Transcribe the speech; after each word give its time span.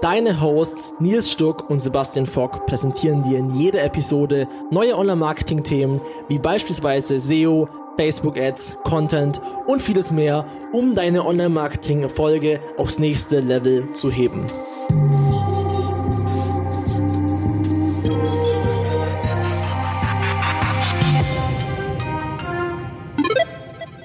Deine 0.00 0.40
Hosts 0.40 0.94
Nils 1.00 1.32
Stuck 1.32 1.68
und 1.68 1.80
Sebastian 1.80 2.26
Fock 2.26 2.66
präsentieren 2.66 3.24
dir 3.24 3.38
in 3.38 3.52
jeder 3.58 3.82
Episode 3.82 4.46
neue 4.70 4.96
Online-Marketing-Themen 4.96 6.00
wie 6.28 6.38
beispielsweise 6.38 7.18
SEO, 7.18 7.68
Facebook-Ads, 7.96 8.78
Content 8.84 9.40
und 9.66 9.82
vieles 9.82 10.12
mehr, 10.12 10.46
um 10.72 10.94
deine 10.94 11.26
Online-Marketing-Erfolge 11.26 12.60
aufs 12.76 13.00
nächste 13.00 13.40
Level 13.40 13.92
zu 13.92 14.08
heben. 14.08 14.46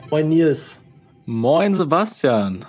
Moin 0.10 0.28
Nils. 0.28 0.84
Moin 1.28 1.76
Sebastian. 1.76 2.66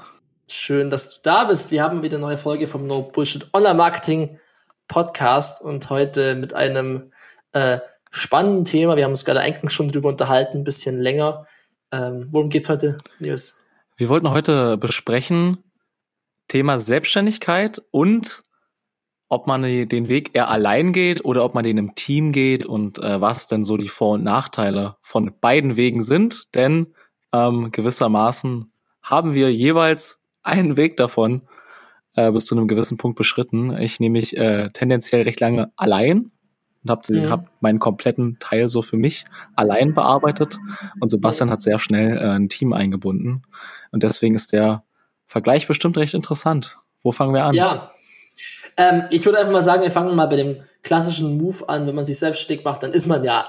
Schön, 0.46 0.90
dass 0.90 1.14
du 1.14 1.20
da 1.22 1.44
bist. 1.44 1.70
Wir 1.70 1.82
haben 1.82 2.02
wieder 2.02 2.16
eine 2.16 2.26
neue 2.26 2.38
Folge 2.38 2.66
vom 2.66 2.86
No 2.86 3.00
Bullshit 3.02 3.48
Online 3.54 3.74
Marketing 3.74 4.38
Podcast 4.88 5.64
und 5.64 5.88
heute 5.88 6.34
mit 6.34 6.52
einem 6.52 7.12
äh, 7.52 7.78
spannenden 8.10 8.66
Thema. 8.66 8.96
Wir 8.96 9.04
haben 9.04 9.12
uns 9.12 9.24
gerade 9.24 9.40
eigentlich 9.40 9.72
schon 9.72 9.88
drüber 9.88 10.10
unterhalten, 10.10 10.58
ein 10.58 10.64
bisschen 10.64 11.00
länger. 11.00 11.46
Ähm, 11.90 12.28
worum 12.30 12.50
geht's 12.50 12.68
heute, 12.68 12.98
Nils? 13.20 13.64
Wir 13.96 14.10
wollten 14.10 14.30
heute 14.30 14.76
besprechen 14.76 15.64
Thema 16.48 16.78
Selbstständigkeit 16.78 17.80
und 17.90 18.42
ob 19.30 19.46
man 19.46 19.62
den 19.62 20.08
Weg 20.08 20.34
eher 20.34 20.50
allein 20.50 20.92
geht 20.92 21.24
oder 21.24 21.42
ob 21.42 21.54
man 21.54 21.64
den 21.64 21.78
im 21.78 21.94
Team 21.94 22.32
geht 22.32 22.66
und 22.66 22.98
äh, 22.98 23.18
was 23.18 23.46
denn 23.46 23.64
so 23.64 23.78
die 23.78 23.88
Vor- 23.88 24.14
und 24.14 24.24
Nachteile 24.24 24.96
von 25.00 25.32
beiden 25.40 25.76
Wegen 25.76 26.02
sind. 26.02 26.54
Denn 26.54 26.94
ähm, 27.32 27.72
gewissermaßen 27.72 28.70
haben 29.00 29.32
wir 29.32 29.50
jeweils 29.50 30.20
einen 30.44 30.76
Weg 30.76 30.96
davon 30.96 31.42
äh, 32.16 32.30
bis 32.30 32.46
zu 32.46 32.56
einem 32.56 32.68
gewissen 32.68 32.98
Punkt 32.98 33.18
beschritten. 33.18 33.76
Ich 33.76 34.00
nehme 34.00 34.18
mich 34.18 34.36
äh, 34.36 34.70
tendenziell 34.70 35.22
recht 35.22 35.40
lange 35.40 35.72
allein 35.76 36.30
und 36.84 36.90
habe 36.90 37.12
mhm. 37.12 37.30
hab 37.30 37.50
meinen 37.60 37.78
kompletten 37.78 38.38
Teil 38.38 38.68
so 38.68 38.82
für 38.82 38.96
mich 38.96 39.24
allein 39.56 39.94
bearbeitet. 39.94 40.58
Und 41.00 41.10
Sebastian 41.10 41.50
hat 41.50 41.62
sehr 41.62 41.78
schnell 41.78 42.18
äh, 42.18 42.36
ein 42.36 42.48
Team 42.48 42.72
eingebunden. 42.72 43.42
Und 43.90 44.02
deswegen 44.02 44.34
ist 44.34 44.52
der 44.52 44.84
Vergleich 45.26 45.66
bestimmt 45.66 45.96
recht 45.96 46.14
interessant. 46.14 46.76
Wo 47.02 47.12
fangen 47.12 47.34
wir 47.34 47.44
an? 47.44 47.54
Ja, 47.54 47.90
ähm, 48.76 49.04
ich 49.10 49.24
würde 49.24 49.38
einfach 49.38 49.52
mal 49.52 49.62
sagen, 49.62 49.82
wir 49.82 49.90
fangen 49.90 50.14
mal 50.14 50.26
bei 50.26 50.36
dem 50.36 50.62
klassischen 50.82 51.38
Move 51.38 51.68
an. 51.68 51.86
Wenn 51.86 51.94
man 51.94 52.04
sich 52.04 52.18
selbstständig 52.18 52.64
macht, 52.64 52.82
dann 52.82 52.92
ist 52.92 53.06
man 53.06 53.24
ja 53.24 53.46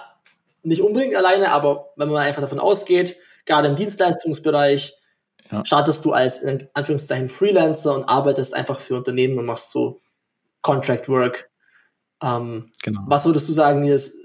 nicht 0.63 0.81
unbedingt 0.81 1.15
alleine, 1.15 1.51
aber 1.51 1.91
wenn 1.95 2.09
man 2.09 2.17
einfach 2.17 2.41
davon 2.41 2.59
ausgeht, 2.59 3.15
gerade 3.45 3.67
im 3.67 3.75
Dienstleistungsbereich, 3.75 4.95
ja. 5.51 5.63
startest 5.65 6.03
du 6.05 6.13
als 6.13 6.39
in 6.39 6.67
Anführungszeichen 6.73 7.29
Freelancer 7.29 7.95
und 7.95 8.05
arbeitest 8.05 8.53
einfach 8.53 8.79
für 8.79 8.95
Unternehmen 8.95 9.37
und 9.37 9.45
machst 9.45 9.71
so 9.71 10.01
Contract 10.61 11.09
Work. 11.09 11.49
Ähm, 12.21 12.71
genau. 12.83 13.01
Was 13.07 13.25
würdest 13.25 13.47
du 13.49 13.53
sagen, 13.53 13.81
Nils, 13.81 14.17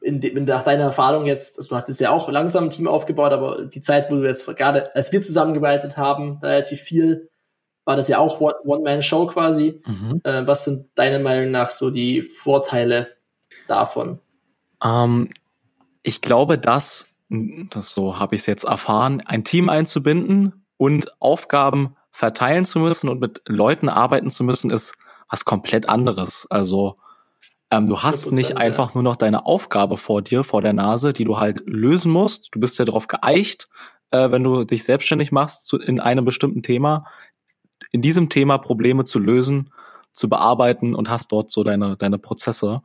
in, 0.00 0.20
in, 0.20 0.44
nach 0.44 0.64
deiner 0.64 0.84
Erfahrung 0.84 1.26
jetzt, 1.26 1.58
also 1.58 1.70
du 1.70 1.76
hast 1.76 1.88
jetzt 1.88 2.00
ja 2.00 2.10
auch 2.10 2.28
langsam 2.28 2.64
ein 2.64 2.70
Team 2.70 2.88
aufgebaut, 2.88 3.32
aber 3.32 3.66
die 3.66 3.80
Zeit, 3.80 4.10
wo 4.10 4.16
du 4.16 4.24
jetzt 4.24 4.46
gerade, 4.56 4.94
als 4.96 5.12
wir 5.12 5.20
zusammengearbeitet 5.20 5.96
haben, 5.96 6.38
relativ 6.42 6.80
viel, 6.80 7.28
war 7.84 7.96
das 7.96 8.08
ja 8.08 8.18
auch 8.18 8.40
One-Man-Show 8.40 9.26
quasi. 9.26 9.80
Mhm. 9.86 10.20
Äh, 10.24 10.46
was 10.46 10.64
sind 10.64 10.90
deiner 10.94 11.18
Meinung 11.18 11.50
nach 11.50 11.70
so 11.70 11.90
die 11.90 12.22
Vorteile 12.22 13.08
davon? 13.66 14.18
Ähm, 14.84 15.30
ich 16.02 16.20
glaube, 16.20 16.58
dass, 16.58 17.08
das 17.28 17.90
so 17.90 18.18
habe 18.18 18.34
ich 18.34 18.42
es 18.42 18.46
jetzt 18.46 18.64
erfahren, 18.64 19.22
ein 19.26 19.44
Team 19.44 19.68
einzubinden 19.68 20.61
und 20.76 21.12
Aufgaben 21.20 21.96
verteilen 22.10 22.64
zu 22.64 22.78
müssen 22.78 23.08
und 23.08 23.20
mit 23.20 23.42
Leuten 23.46 23.88
arbeiten 23.88 24.30
zu 24.30 24.44
müssen, 24.44 24.70
ist 24.70 24.94
was 25.28 25.44
komplett 25.44 25.88
anderes. 25.88 26.46
Also 26.50 26.96
ähm, 27.70 27.88
du 27.88 28.02
hast 28.02 28.30
nicht 28.32 28.58
einfach 28.58 28.94
nur 28.94 29.02
noch 29.02 29.16
deine 29.16 29.46
Aufgabe 29.46 29.96
vor 29.96 30.20
dir, 30.20 30.44
vor 30.44 30.60
der 30.60 30.74
Nase, 30.74 31.14
die 31.14 31.24
du 31.24 31.38
halt 31.38 31.62
lösen 31.66 32.12
musst. 32.12 32.50
Du 32.52 32.60
bist 32.60 32.78
ja 32.78 32.84
darauf 32.84 33.08
geeicht, 33.08 33.68
äh, 34.10 34.30
wenn 34.30 34.44
du 34.44 34.64
dich 34.64 34.84
selbstständig 34.84 35.32
machst 35.32 35.66
zu, 35.66 35.78
in 35.78 35.98
einem 35.98 36.26
bestimmten 36.26 36.62
Thema, 36.62 37.06
in 37.90 38.02
diesem 38.02 38.28
Thema 38.28 38.58
Probleme 38.58 39.04
zu 39.04 39.18
lösen, 39.18 39.72
zu 40.12 40.28
bearbeiten 40.28 40.94
und 40.94 41.08
hast 41.08 41.32
dort 41.32 41.50
so 41.50 41.64
deine, 41.64 41.96
deine 41.96 42.18
Prozesse. 42.18 42.82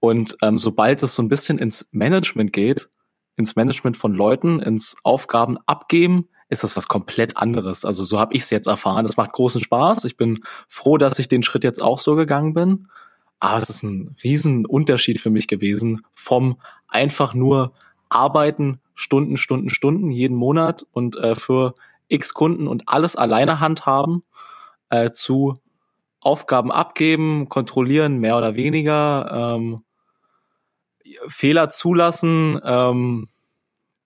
Und 0.00 0.38
ähm, 0.42 0.58
sobald 0.58 1.02
es 1.02 1.14
so 1.14 1.22
ein 1.22 1.28
bisschen 1.28 1.58
ins 1.58 1.88
Management 1.92 2.54
geht, 2.54 2.88
ins 3.36 3.56
Management 3.56 3.96
von 3.96 4.14
Leuten, 4.14 4.60
ins 4.60 4.96
Aufgaben 5.02 5.58
abgeben, 5.66 6.28
ist 6.48 6.64
das 6.64 6.76
was 6.76 6.88
komplett 6.88 7.36
anderes. 7.36 7.84
Also 7.84 8.04
so 8.04 8.18
habe 8.18 8.34
ich 8.34 8.42
es 8.42 8.50
jetzt 8.50 8.66
erfahren. 8.66 9.04
Das 9.06 9.16
macht 9.16 9.32
großen 9.32 9.60
Spaß. 9.60 10.04
Ich 10.04 10.16
bin 10.16 10.40
froh, 10.66 10.96
dass 10.96 11.18
ich 11.18 11.28
den 11.28 11.42
Schritt 11.42 11.64
jetzt 11.64 11.82
auch 11.82 11.98
so 11.98 12.14
gegangen 12.14 12.54
bin. 12.54 12.88
Aber 13.40 13.62
es 13.62 13.70
ist 13.70 13.82
ein 13.82 14.16
riesen 14.24 14.66
Unterschied 14.66 15.20
für 15.20 15.30
mich 15.30 15.46
gewesen 15.46 16.02
vom 16.14 16.58
einfach 16.88 17.34
nur 17.34 17.72
arbeiten, 18.08 18.80
Stunden, 18.94 19.36
Stunden, 19.36 19.70
Stunden 19.70 20.10
jeden 20.10 20.36
Monat 20.36 20.86
und 20.92 21.16
äh, 21.16 21.34
für 21.34 21.74
x 22.08 22.34
Kunden 22.34 22.66
und 22.66 22.88
alles 22.88 23.14
alleine 23.14 23.60
handhaben 23.60 24.22
äh, 24.88 25.10
zu 25.12 25.58
Aufgaben 26.20 26.72
abgeben, 26.72 27.48
kontrollieren, 27.48 28.18
mehr 28.18 28.36
oder 28.36 28.56
weniger, 28.56 29.56
ähm, 29.56 29.84
Fehler 31.28 31.68
zulassen, 31.68 32.60
ähm, 32.64 33.28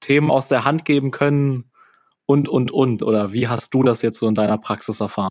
Themen 0.00 0.30
aus 0.30 0.48
der 0.48 0.64
Hand 0.64 0.84
geben 0.84 1.10
können, 1.10 1.71
und, 2.26 2.48
und, 2.48 2.70
und? 2.70 3.02
Oder 3.02 3.32
wie 3.32 3.48
hast 3.48 3.74
du 3.74 3.82
das 3.82 4.02
jetzt 4.02 4.18
so 4.18 4.28
in 4.28 4.34
deiner 4.34 4.58
Praxis 4.58 5.00
erfahren? 5.00 5.30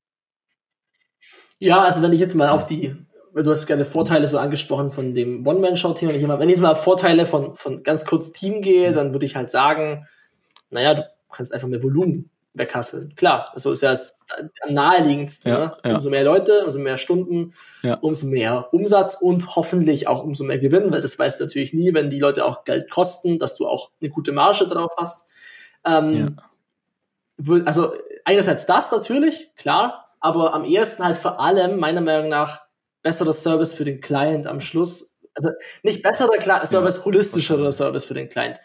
Ja, 1.60 1.82
also 1.82 2.02
wenn 2.02 2.14
ich 2.14 2.20
jetzt 2.20 2.36
mal 2.36 2.50
auf 2.50 2.66
die, 2.66 2.96
du 3.36 3.50
hast 3.50 3.68
gerne 3.68 3.86
Vorteile 3.86 4.26
so 4.28 4.40
angesprochen 4.40 4.92
von 4.92 5.14
dem 5.14 5.46
One-Man-Show-Thema, 5.46 6.40
wenn 6.40 6.50
ich 6.50 6.56
jetzt 6.56 6.62
mal 6.62 6.72
auf 6.72 6.84
Vorteile 6.84 7.26
von, 7.26 7.56
von 7.56 7.84
ganz 7.84 8.06
kurz 8.06 8.32
Team 8.32 8.62
gehe, 8.62 8.94
dann 8.94 9.14
würde 9.14 9.26
ich 9.26 9.36
halt 9.36 9.52
sagen, 9.52 10.08
naja, 10.70 10.96
du 10.96 11.04
kannst 11.32 11.54
einfach 11.54 11.68
mehr 11.68 11.84
Volumen 11.84 12.30
weghasseln. 12.54 13.16
Klar, 13.16 13.50
also 13.54 13.72
ist 13.72 13.82
ja 13.82 13.92
das 13.92 14.26
am 14.68 14.74
naheliegendsten. 14.74 15.52
Ja, 15.52 15.60
ne? 15.60 15.74
ja. 15.86 15.94
Umso 15.94 16.10
mehr 16.10 16.24
Leute, 16.24 16.64
umso 16.64 16.80
mehr 16.80 16.98
Stunden, 16.98 17.54
ja. 17.84 17.96
umso 17.96 18.28
mehr 18.28 18.70
Umsatz 18.72 19.16
und 19.16 19.56
hoffentlich 19.56 20.08
auch 20.08 20.24
umso 20.24 20.44
mehr 20.44 20.60
Gewinn, 20.60 20.92
weil 20.92 21.02
das 21.02 21.18
weißt 21.18 21.40
du 21.40 21.46
natürlich 21.46 21.74
nie, 21.74 21.94
wenn 21.94 22.10
die 22.10 22.20
Leute 22.20 22.46
auch 22.46 22.66
Geld 22.66 22.90
kosten, 22.90 23.40
dass 23.40 23.56
du 23.56 23.68
auch 23.68 23.92
eine 24.02 24.10
gute 24.10 24.32
Marge 24.32 24.68
drauf 24.68 24.92
hast. 24.98 25.28
Ähm, 25.86 26.38
also 27.66 27.94
einerseits 28.26 28.66
das 28.66 28.92
natürlich, 28.92 29.56
klar, 29.56 30.16
aber 30.20 30.54
am 30.54 30.66
ehesten 30.66 31.04
halt 31.04 31.18
vor 31.18 31.40
allem 31.40 31.80
meiner 31.80 32.02
Meinung 32.02 32.30
nach 32.30 32.62
besserer 33.02 33.34
Service 33.34 33.74
für 33.74 33.86
den 33.86 34.02
Client 34.02 34.48
am 34.48 34.62
Schluss. 34.62 35.18
Also 35.34 35.50
nicht 35.84 36.04
besserer 36.04 36.38
Cli 36.38 36.66
Service, 36.66 36.98
ja. 36.98 37.06
holistischerer 37.06 37.72
Service 37.72 38.06
für 38.06 38.14
den 38.14 38.30
Client. 38.30 38.60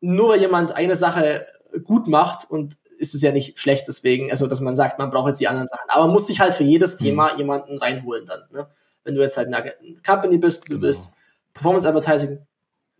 Nur 0.00 0.30
weil 0.30 0.40
jemand 0.40 0.72
eine 0.72 0.96
Sache 0.96 1.46
gut 1.84 2.06
macht 2.06 2.50
und 2.50 2.76
ist 2.98 3.14
es 3.14 3.22
ja 3.22 3.32
nicht 3.32 3.58
schlecht 3.58 3.86
deswegen, 3.86 4.30
also 4.30 4.46
dass 4.46 4.60
man 4.60 4.74
sagt, 4.74 4.98
man 4.98 5.10
braucht 5.10 5.28
jetzt 5.28 5.40
die 5.40 5.48
anderen 5.48 5.68
Sachen. 5.68 5.88
Aber 5.88 6.04
man 6.04 6.12
muss 6.12 6.26
sich 6.26 6.40
halt 6.40 6.54
für 6.54 6.64
jedes 6.64 7.00
mhm. 7.00 7.04
Thema 7.04 7.36
jemanden 7.36 7.78
reinholen 7.78 8.26
dann. 8.26 8.42
Ne? 8.50 8.68
Wenn 9.04 9.14
du 9.14 9.22
jetzt 9.22 9.36
halt 9.36 9.52
eine 9.52 9.72
Company 10.04 10.38
bist, 10.38 10.64
du 10.64 10.74
genau. 10.74 10.86
bist 10.86 11.14
Performance 11.54 11.88
Advertising, 11.88 12.46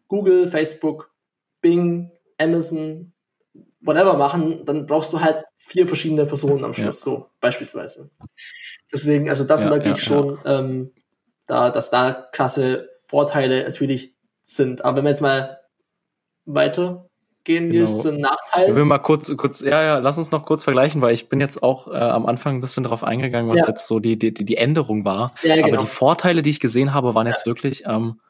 Google, 0.06 0.48
Facebook, 0.48 1.12
Bing, 1.60 2.10
Amazon, 2.38 3.12
whatever 3.80 4.14
machen, 4.14 4.64
dann 4.64 4.86
brauchst 4.86 5.12
du 5.12 5.20
halt 5.20 5.44
vier 5.56 5.86
verschiedene 5.86 6.26
Personen 6.26 6.64
am 6.64 6.74
Schluss, 6.74 7.04
ja. 7.04 7.12
so 7.12 7.26
beispielsweise. 7.40 8.10
Deswegen, 8.92 9.28
also 9.28 9.44
das 9.44 9.62
ja, 9.62 9.70
merke 9.70 9.86
ja, 9.86 9.94
ich 9.94 10.02
schon, 10.02 10.38
ähm, 10.44 10.92
da, 11.46 11.70
dass 11.70 11.90
da 11.90 12.28
krasse 12.32 12.88
Vorteile 13.06 13.64
natürlich 13.64 14.14
sind. 14.42 14.84
Aber 14.84 14.98
wenn 14.98 15.04
wir 15.04 15.10
jetzt 15.10 15.22
mal 15.22 15.58
weiter 16.44 17.08
gehen, 17.44 17.70
genau. 17.70 17.84
ist 17.84 18.06
ein 18.06 18.20
Nachteil. 18.20 18.68
Ich 18.70 18.74
will 18.74 18.84
mal 18.84 18.98
kurz, 18.98 19.34
kurz, 19.36 19.60
ja, 19.60 19.82
ja, 19.82 19.98
lass 19.98 20.18
uns 20.18 20.30
noch 20.30 20.44
kurz 20.44 20.64
vergleichen, 20.64 21.00
weil 21.00 21.14
ich 21.14 21.28
bin 21.28 21.40
jetzt 21.40 21.62
auch 21.62 21.88
äh, 21.88 21.96
am 21.96 22.26
Anfang 22.26 22.56
ein 22.56 22.60
bisschen 22.60 22.84
drauf 22.84 23.04
eingegangen, 23.04 23.50
was 23.50 23.66
jetzt 23.66 23.86
so 23.86 24.00
die, 24.00 24.18
die, 24.18 24.32
die 24.32 24.56
Änderung 24.56 25.04
war. 25.04 25.34
Ja, 25.42 25.56
genau. 25.56 25.68
Aber 25.68 25.76
die 25.78 25.86
Vorteile, 25.86 26.42
die 26.42 26.50
ich 26.50 26.60
gesehen 26.60 26.94
habe, 26.94 27.14
waren 27.14 27.26
jetzt 27.26 27.46
wirklich, 27.46 27.84
ähm, 27.86 28.20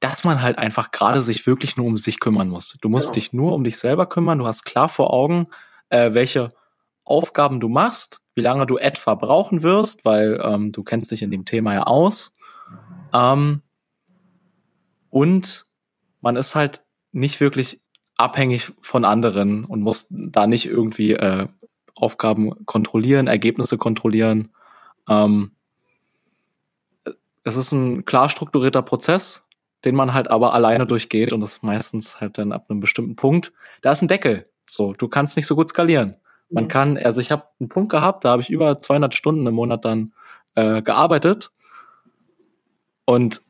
dass 0.00 0.24
man 0.24 0.42
halt 0.42 0.58
einfach 0.58 0.90
gerade 0.90 1.22
sich 1.22 1.46
wirklich 1.46 1.76
nur 1.76 1.86
um 1.86 1.98
sich 1.98 2.20
kümmern 2.20 2.48
muss. 2.48 2.76
Du 2.80 2.88
musst 2.88 3.08
genau. 3.08 3.14
dich 3.14 3.32
nur 3.32 3.54
um 3.54 3.64
dich 3.64 3.78
selber 3.78 4.06
kümmern. 4.06 4.38
Du 4.38 4.46
hast 4.46 4.64
klar 4.64 4.88
vor 4.88 5.12
Augen, 5.12 5.48
äh, 5.88 6.14
welche 6.14 6.52
Aufgaben 7.04 7.58
du 7.58 7.68
machst, 7.68 8.20
wie 8.34 8.42
lange 8.42 8.66
du 8.66 8.76
etwa 8.76 9.14
brauchen 9.14 9.62
wirst, 9.62 10.04
weil 10.04 10.40
ähm, 10.44 10.72
du 10.72 10.84
kennst 10.84 11.10
dich 11.10 11.22
in 11.22 11.30
dem 11.30 11.44
Thema 11.44 11.74
ja 11.74 11.82
aus. 11.84 12.36
Ähm, 13.12 13.62
und 15.10 15.66
man 16.20 16.36
ist 16.36 16.54
halt 16.54 16.84
nicht 17.12 17.40
wirklich 17.40 17.80
abhängig 18.16 18.72
von 18.82 19.04
anderen 19.04 19.64
und 19.64 19.80
muss 19.80 20.06
da 20.10 20.46
nicht 20.46 20.66
irgendwie 20.66 21.12
äh, 21.12 21.48
Aufgaben 21.94 22.64
kontrollieren, 22.66 23.26
Ergebnisse 23.26 23.78
kontrollieren. 23.78 24.50
Ähm, 25.08 25.52
es 27.44 27.56
ist 27.56 27.72
ein 27.72 28.04
klar 28.04 28.28
strukturierter 28.28 28.82
Prozess, 28.82 29.42
den 29.84 29.94
man 29.94 30.14
halt 30.14 30.30
aber 30.30 30.54
alleine 30.54 30.86
durchgeht 30.86 31.32
und 31.32 31.40
das 31.40 31.52
ist 31.52 31.62
meistens 31.62 32.20
halt 32.20 32.38
dann 32.38 32.52
ab 32.52 32.66
einem 32.68 32.80
bestimmten 32.80 33.16
Punkt. 33.16 33.52
Da 33.82 33.92
ist 33.92 34.02
ein 34.02 34.08
Deckel. 34.08 34.46
So, 34.66 34.92
du 34.92 35.08
kannst 35.08 35.36
nicht 35.36 35.46
so 35.46 35.54
gut 35.54 35.68
skalieren. 35.68 36.16
Man 36.50 36.64
mhm. 36.64 36.68
kann, 36.68 36.98
also 36.98 37.20
ich 37.20 37.30
habe 37.30 37.44
einen 37.60 37.68
Punkt 37.68 37.90
gehabt, 37.90 38.24
da 38.24 38.30
habe 38.30 38.42
ich 38.42 38.50
über 38.50 38.78
200 38.78 39.14
Stunden 39.14 39.46
im 39.46 39.54
Monat 39.54 39.84
dann 39.84 40.12
äh, 40.54 40.82
gearbeitet 40.82 41.50
und 43.04 43.42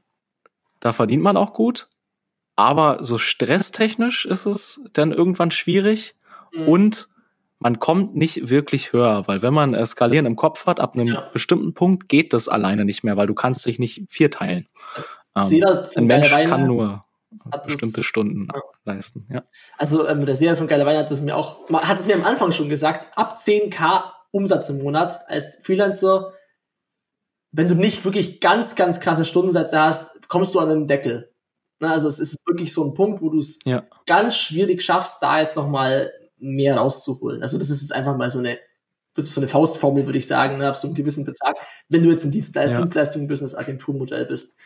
da 0.81 0.93
verdient 0.93 1.23
man 1.23 1.37
auch 1.37 1.53
gut, 1.53 1.89
aber 2.57 3.05
so 3.05 3.19
stresstechnisch 3.19 4.27
ist 4.27 4.47
es 4.47 4.81
dann 4.93 5.13
irgendwann 5.13 5.51
schwierig 5.51 6.15
mhm. 6.53 6.69
und 6.69 7.09
man 7.61 7.81
kommt 7.81 8.15
nicht 8.15 8.51
wirklich 8.51 8.93
höher, 8.93 9.25
weil 9.27 9.43
wenn 9.43 9.53
man 9.53 9.87
Skalieren 9.87 10.27
im 10.27 10.37
Kopf 10.37 10.67
hat, 10.67 10.79
ab 10.79 10.95
einem 10.95 11.09
ja. 11.09 11.29
bestimmten 11.33 11.75
Punkt 11.75 12.09
geht 12.09 12.33
das 12.33 12.49
alleine 12.49 12.85
nicht 12.85 13.03
mehr, 13.03 13.17
weil 13.17 13.27
du 13.27 13.35
kannst 13.35 13.67
dich 13.67 13.81
nicht 13.81 14.05
vierteilen. 14.09 14.67
Ähm, 15.39 15.85
ein 15.97 16.07
Mensch 16.07 16.31
kann 16.31 16.67
nur 16.67 17.05
bestimmte 17.67 18.01
das, 18.01 18.05
Stunden 18.05 18.49
ja. 18.53 18.61
leisten. 18.85 19.27
Ja. 19.33 19.45
Also 19.77 20.09
ähm, 20.09 20.25
der 20.27 20.35
Serie 20.35 20.57
von 20.57 20.67
Geile 20.67 20.87
Wein 20.87 20.97
hat 20.97 21.11
es 21.11 21.21
mir 21.21 21.37
auch, 21.37 21.69
hat 21.69 21.99
es 21.99 22.07
mir 22.07 22.15
am 22.15 22.25
Anfang 22.25 22.53
schon 22.53 22.69
gesagt, 22.69 23.07
ab 23.17 23.37
10k 23.37 24.05
Umsatz 24.31 24.69
im 24.69 24.83
Monat 24.83 25.21
als 25.29 25.59
Freelancer, 25.63 26.33
wenn 27.53 27.69
du 27.69 27.75
nicht 27.75 28.05
wirklich 28.05 28.41
ganz, 28.41 28.77
ganz 28.77 29.01
krasse 29.01 29.25
Stundensätze 29.25 29.81
hast, 29.81 30.29
kommst 30.29 30.55
du 30.55 30.61
an 30.61 30.69
den 30.69 30.87
Deckel. 30.87 31.33
Na, 31.81 31.93
also 31.93 32.09
es 32.09 32.19
ist 32.19 32.47
wirklich 32.47 32.73
so 32.73 32.85
ein 32.85 32.95
Punkt, 32.95 33.23
wo 33.23 33.31
du 33.31 33.39
es 33.39 33.61
ja. 33.65 33.85
ganz 34.07 34.37
schwierig 34.37 34.83
schaffst, 34.83 35.23
da 35.23 35.41
jetzt 35.41 35.57
nochmal 35.57 36.13
mehr 36.39 36.77
rauszuholen. 36.77 37.43
Also 37.43 37.59
das 37.59 37.71
ist 37.71 37.83
jetzt 37.83 37.93
einfach 37.93 38.17
mal 38.17 38.31
so 38.31 38.41
eine, 38.41 38.59
so 39.17 39.41
eine 39.41 39.49
Faustformel, 39.49 40.07
würde 40.07 40.19
ich 40.19 40.27
sagen, 40.27 40.59
ne, 40.59 40.69
ab 40.69 40.77
so 40.77 40.89
einem 40.89 40.95
gewissen 40.95 41.25
Betrag, 41.25 41.57
wenn 41.89 42.03
du 42.03 42.11
jetzt 42.11 42.25
im 42.25 42.33
Dienstleist 42.33 42.73
ja. 42.73 42.79
Dienstleistung, 42.79 43.29
Business, 43.29 43.55
Agenturmodell 43.55 44.27
bist. 44.27 44.57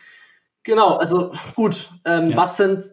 Genau, 0.63 0.95
also 0.97 1.31
gut. 1.55 1.89
Ähm, 2.05 2.31
ja. 2.31 2.37
Was 2.37 2.57
sind 2.57 2.83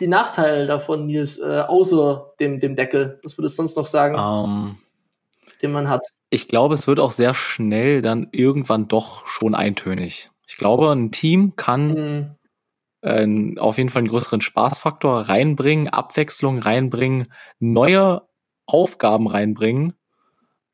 die 0.00 0.08
Nachteile 0.08 0.66
davon, 0.66 1.06
Nils, 1.06 1.38
äh, 1.38 1.62
außer 1.66 2.34
dem, 2.38 2.60
dem 2.60 2.76
Deckel? 2.76 3.18
Was 3.22 3.38
würdest 3.38 3.58
du 3.58 3.62
sonst 3.62 3.76
noch 3.76 3.86
sagen, 3.86 4.14
um, 4.14 4.20
ähm, 4.20 4.78
den 5.62 5.72
man 5.72 5.88
hat? 5.88 6.02
Ich 6.30 6.48
glaube, 6.48 6.74
es 6.74 6.86
wird 6.86 7.00
auch 7.00 7.12
sehr 7.12 7.34
schnell 7.34 8.02
dann 8.02 8.28
irgendwann 8.32 8.88
doch 8.88 9.26
schon 9.26 9.54
eintönig. 9.54 10.30
Ich 10.46 10.56
glaube, 10.56 10.90
ein 10.92 11.10
Team 11.10 11.56
kann 11.56 12.36
mhm. 13.02 13.56
äh, 13.56 13.58
auf 13.60 13.78
jeden 13.78 13.90
Fall 13.90 14.00
einen 14.00 14.08
größeren 14.08 14.40
Spaßfaktor 14.40 15.22
reinbringen, 15.22 15.88
Abwechslung 15.88 16.58
reinbringen, 16.58 17.32
neue 17.58 18.22
Aufgaben 18.66 19.26
reinbringen. 19.26 19.94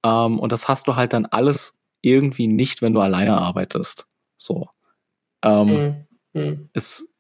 Ähm, 0.05 0.39
und 0.39 0.53
das 0.53 0.69
hast 0.69 0.89
du 0.89 0.97
halt 0.97 1.13
dann 1.13 1.27
alles 1.27 1.79
irgendwie 2.03 2.49
nicht, 2.49 2.83
wenn 2.83 2.93
du 2.93 3.01
alleine 3.01 3.41
arbeitest. 3.41 4.07
So. 4.37 4.69
Ähm, 5.43 5.67
mhm. 5.67 6.07
Hm. 6.35 6.69
Es 6.73 7.15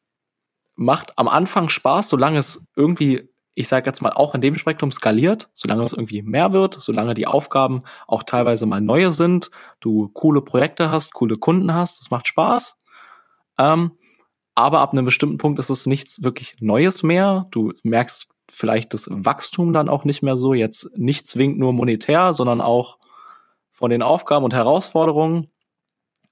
macht 0.75 1.19
am 1.19 1.29
Anfang 1.29 1.69
Spaß, 1.69 2.09
solange 2.09 2.39
es 2.39 2.67
irgendwie, 2.77 3.29
ich 3.55 3.69
sage 3.69 3.87
jetzt 3.87 4.03
mal, 4.03 4.13
auch 4.13 4.35
in 4.35 4.41
dem 4.41 4.57
Spektrum 4.57 4.93
skaliert, 4.93 5.51
solange 5.55 5.85
es 5.85 5.93
irgendwie 5.93 6.23
mehr 6.23 6.53
wird, 6.53 6.75
solange 6.75 7.15
die 7.15 7.27
Aufgaben 7.27 7.83
auch 8.07 8.25
teilweise 8.25 8.67
mal 8.67 8.81
neue 8.81 9.13
sind, 9.13 9.51
du 9.81 10.09
coole 10.09 10.43
Projekte 10.43 10.91
hast, 10.91 11.15
coole 11.15 11.37
Kunden 11.37 11.73
hast, 11.73 12.01
das 12.01 12.11
macht 12.11 12.27
Spaß. 12.27 12.77
Ähm, 13.59 13.93
aber 14.57 14.81
ab 14.81 14.93
einem 14.93 15.05
bestimmten 15.05 15.39
Punkt 15.39 15.59
ist 15.59 15.71
es 15.71 15.87
nichts 15.87 16.23
wirklich 16.23 16.57
Neues 16.61 17.03
mehr. 17.03 17.47
Du 17.51 17.73
merkst 17.83 18.29
vielleicht 18.51 18.95
das 18.95 19.09
Wachstum 19.11 19.73
dann 19.73 19.89
auch 19.89 20.05
nicht 20.05 20.23
mehr 20.23 20.37
so, 20.37 20.55
jetzt 20.55 20.97
nicht 20.97 21.27
zwingend 21.27 21.59
nur 21.59 21.73
monetär, 21.73 22.33
sondern 22.33 22.61
auch 22.61 22.99
von 23.73 23.91
den 23.91 24.03
Aufgaben 24.03 24.45
und 24.45 24.55
Herausforderungen. 24.55 25.49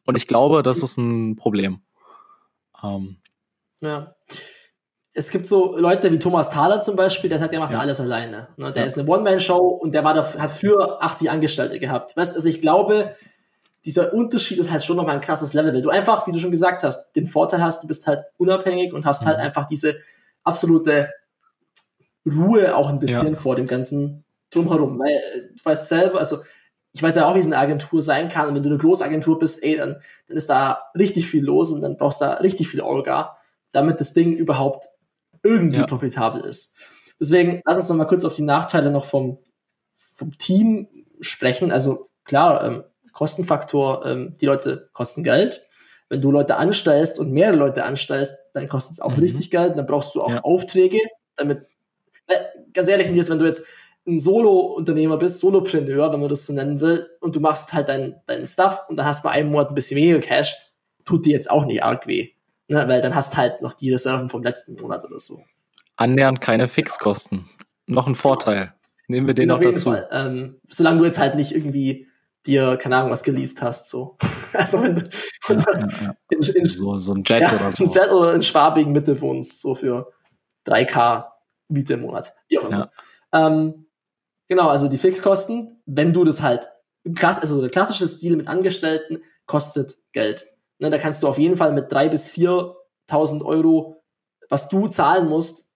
Und 0.05 0.17
ich 0.17 0.29
glaube, 0.29 0.62
das 0.62 0.79
ist 0.79 0.99
ein 0.99 1.37
Problem. 1.37 1.81
Ähm, 2.82 3.17
ja. 3.81 4.14
Es 5.14 5.31
gibt 5.31 5.46
so 5.46 5.76
Leute 5.79 6.11
wie 6.11 6.19
Thomas 6.19 6.49
Thaler 6.49 6.81
zum 6.81 6.96
Beispiel, 6.96 7.29
der 7.29 7.38
sagt, 7.38 7.52
er 7.52 7.61
macht 7.61 7.75
ja. 7.75 7.81
alles 7.81 8.00
alleine. 8.00 8.49
Ne? 8.56 8.73
Der 8.73 8.82
ja. 8.82 8.87
ist 8.87 8.99
eine 8.99 9.08
One-Man-Show 9.08 9.58
und 9.58 9.93
der 9.93 10.05
war 10.05 10.14
da, 10.14 10.25
hat 10.38 10.50
für 10.50 11.02
80 11.02 11.31
Angestellte 11.31 11.79
gehabt. 11.79 12.17
Weißt, 12.17 12.34
also 12.34 12.49
ich 12.49 12.62
glaube, 12.62 13.14
dieser 13.84 14.14
Unterschied 14.14 14.58
ist 14.58 14.70
halt 14.70 14.84
schon 14.84 14.96
nochmal 14.96 15.17
ein 15.17 15.20
krasses 15.20 15.52
Level, 15.52 15.75
weil 15.75 15.82
du 15.82 15.90
einfach, 15.90 16.26
wie 16.26 16.32
du 16.32 16.38
schon 16.38 16.50
gesagt 16.50 16.82
hast, 16.82 17.14
den 17.14 17.26
Vorteil 17.26 17.62
hast, 17.62 17.82
du 17.82 17.88
bist 17.88 18.06
halt 18.06 18.23
unabhängig 18.38 18.93
und 18.93 19.05
hast 19.05 19.26
halt 19.26 19.37
mhm. 19.37 19.40
halt 19.40 19.49
einfach 19.49 19.67
diese 19.67 19.96
absolute 20.44 21.11
Ruhe 22.25 22.75
auch 22.76 22.88
ein 22.88 23.00
bisschen 23.00 23.34
ja. 23.34 23.38
vor 23.38 23.56
dem 23.56 23.67
ganzen 23.67 24.25
drumherum. 24.50 24.99
Weil 24.99 25.11
äh, 25.11 25.43
du 25.56 25.64
weißt 25.64 25.88
selber, 25.88 26.19
also 26.19 26.38
ich 26.94 27.02
weiß 27.02 27.16
ja 27.16 27.26
auch, 27.26 27.34
wie 27.34 27.40
es 27.40 27.46
eine 27.46 27.58
Agentur 27.58 28.02
sein 28.02 28.28
kann. 28.28 28.48
Und 28.48 28.54
wenn 28.54 28.62
du 28.62 28.68
eine 28.68 28.78
Großagentur 28.78 29.38
bist, 29.38 29.62
ey, 29.62 29.76
dann, 29.76 29.96
dann 30.28 30.36
ist 30.36 30.50
da 30.50 30.90
richtig 30.96 31.26
viel 31.26 31.42
los 31.42 31.72
und 31.72 31.80
dann 31.80 31.96
brauchst 31.96 32.20
du 32.20 32.26
da 32.26 32.34
richtig 32.34 32.68
viel 32.68 32.82
Orga, 32.82 33.36
damit 33.70 34.00
das 34.00 34.12
Ding 34.12 34.34
überhaupt 34.34 34.86
irgendwie 35.42 35.78
ja. 35.78 35.86
profitabel 35.86 36.42
ist. 36.42 36.74
Deswegen, 37.18 37.62
lass 37.64 37.78
uns 37.78 37.88
noch 37.88 37.96
mal 37.96 38.04
kurz 38.06 38.24
auf 38.24 38.34
die 38.34 38.42
Nachteile 38.42 38.90
noch 38.90 39.06
vom, 39.06 39.38
vom 40.14 40.36
Team 40.36 40.88
sprechen. 41.20 41.72
Also 41.72 42.10
klar, 42.24 42.64
ähm, 42.64 42.84
Kostenfaktor, 43.12 44.04
ähm, 44.04 44.34
die 44.40 44.46
Leute 44.46 44.90
kosten 44.92 45.24
Geld. 45.24 45.62
Wenn 46.08 46.20
du 46.20 46.30
Leute 46.30 46.56
anstellst 46.56 47.18
und 47.18 47.32
mehrere 47.32 47.56
Leute 47.56 47.84
anstellst, 47.84 48.36
dann 48.52 48.68
kostet 48.68 48.94
es 48.94 49.00
auch 49.00 49.16
mhm. 49.16 49.22
richtig 49.22 49.50
Geld. 49.50 49.78
Dann 49.78 49.86
brauchst 49.86 50.14
du 50.14 50.22
auch 50.22 50.32
ja. 50.32 50.40
Aufträge, 50.42 50.98
damit, 51.36 51.66
äh, 52.26 52.36
ganz 52.74 52.88
ehrlich, 52.88 53.08
Nils, 53.10 53.30
wenn 53.30 53.38
du 53.38 53.46
jetzt 53.46 53.66
ein 54.06 54.19
Solo-Unternehmer 54.19 55.16
bist, 55.16 55.40
Solopreneur, 55.40 56.12
wenn 56.12 56.20
man 56.20 56.28
das 56.28 56.46
so 56.46 56.52
nennen 56.52 56.81
will, 56.81 57.08
und 57.20 57.37
du 57.37 57.40
machst 57.40 57.72
halt 57.72 57.88
deinen 57.88 58.16
dein 58.26 58.46
Stuff 58.46 58.82
und 58.88 58.96
dann 58.96 59.06
hast 59.06 59.22
du 59.22 59.28
bei 59.28 59.34
einem 59.34 59.50
Monat 59.50 59.69
ein 59.69 59.75
bisschen 59.75 59.96
weniger 59.96 60.20
Cash, 60.20 60.56
tut 61.04 61.25
dir 61.25 61.32
jetzt 61.32 61.50
auch 61.50 61.64
nicht 61.64 61.82
arg 61.84 62.06
weh. 62.06 62.31
Ne? 62.69 62.87
Weil 62.88 63.02
dann 63.02 63.14
hast 63.14 63.37
halt 63.37 63.62
noch 63.62 63.75
die 63.75 63.90
Reserven 63.90 64.31
vom 64.31 64.43
letzten 64.43 64.81
Monat 64.81 65.04
oder 65.04 65.19
so. 65.19 65.43
Annähernd 65.96 66.40
keine 66.40 66.69
Fixkosten. 66.69 67.49
Noch 67.87 68.06
ein 68.06 68.14
Vorteil. 68.14 68.75
Nehmen 69.08 69.26
wir 69.26 69.34
den 69.34 69.49
noch 69.49 69.60
dazu. 69.60 69.94
Ähm, 70.10 70.60
solange 70.66 71.00
du 71.00 71.05
jetzt 71.05 71.19
halt 71.19 71.34
nicht 71.34 71.52
irgendwie 71.52 72.08
dir, 72.46 72.76
keine 72.76 72.96
Ahnung, 72.96 73.10
was 73.10 73.22
geleast 73.22 73.62
hast, 73.62 73.88
so. 73.88 74.16
also 74.55 74.82
wenn 74.82 74.94
du 74.94 75.02
ja, 75.48 75.55
ja, 75.55 75.88
ja. 75.88 76.14
In, 76.31 76.40
in, 76.40 76.66
so, 76.66 76.96
so 76.96 77.12
ein 77.12 77.22
Jet 77.25 77.43
oder 77.43 77.72
so. 77.72 77.84
Ein 77.84 77.90
Jet 77.90 78.10
oder 78.10 78.34
in 78.34 78.43
Schwabing 78.43 78.93
Mitte 78.93 79.20
wohnst, 79.20 79.60
so 79.60 79.75
für 79.75 80.12
3K 80.66 81.26
Miete 81.69 81.94
im 81.94 82.03
Monat. 82.03 82.32
Wie 82.48 82.58
auch 82.58 82.69
immer. 82.69 82.91
Ähm, 83.32 83.81
Genau, 84.52 84.68
also 84.68 84.88
die 84.88 84.98
Fixkosten, 84.98 85.80
wenn 85.86 86.12
du 86.12 86.24
das 86.24 86.42
halt, 86.42 86.68
klass, 87.14 87.38
also 87.38 87.62
der 87.62 87.70
klassische 87.70 88.06
Stil 88.06 88.36
mit 88.36 88.48
Angestellten 88.48 89.22
kostet 89.46 89.96
Geld. 90.12 90.46
Ne, 90.78 90.90
da 90.90 90.98
kannst 90.98 91.22
du 91.22 91.28
auf 91.28 91.38
jeden 91.38 91.56
Fall 91.56 91.72
mit 91.72 91.90
drei 91.90 92.10
bis 92.10 92.28
viertausend 92.28 93.42
Euro, 93.42 94.04
was 94.50 94.68
du 94.68 94.88
zahlen 94.88 95.26
musst, 95.26 95.70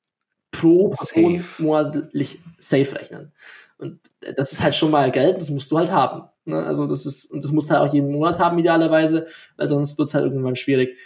pro 0.50 0.90
Person 0.90 1.38
safe. 1.38 1.62
monatlich 1.62 2.38
safe 2.58 2.96
rechnen. 2.96 3.32
Und 3.78 3.98
das 4.36 4.52
ist 4.52 4.62
halt 4.62 4.74
schon 4.74 4.90
mal 4.90 5.10
Geld, 5.10 5.38
das 5.38 5.48
musst 5.48 5.70
du 5.70 5.78
halt 5.78 5.90
haben. 5.90 6.28
Ne? 6.44 6.62
Also 6.62 6.86
das 6.86 7.06
ist, 7.06 7.32
und 7.32 7.42
das 7.42 7.52
musst 7.52 7.70
du 7.70 7.76
halt 7.76 7.88
auch 7.88 7.94
jeden 7.94 8.12
Monat 8.12 8.38
haben, 8.38 8.58
idealerweise, 8.58 9.26
weil 9.56 9.68
sonst 9.68 9.96
wird's 9.96 10.12
halt 10.12 10.26
irgendwann 10.26 10.54
schwierig. 10.54 10.98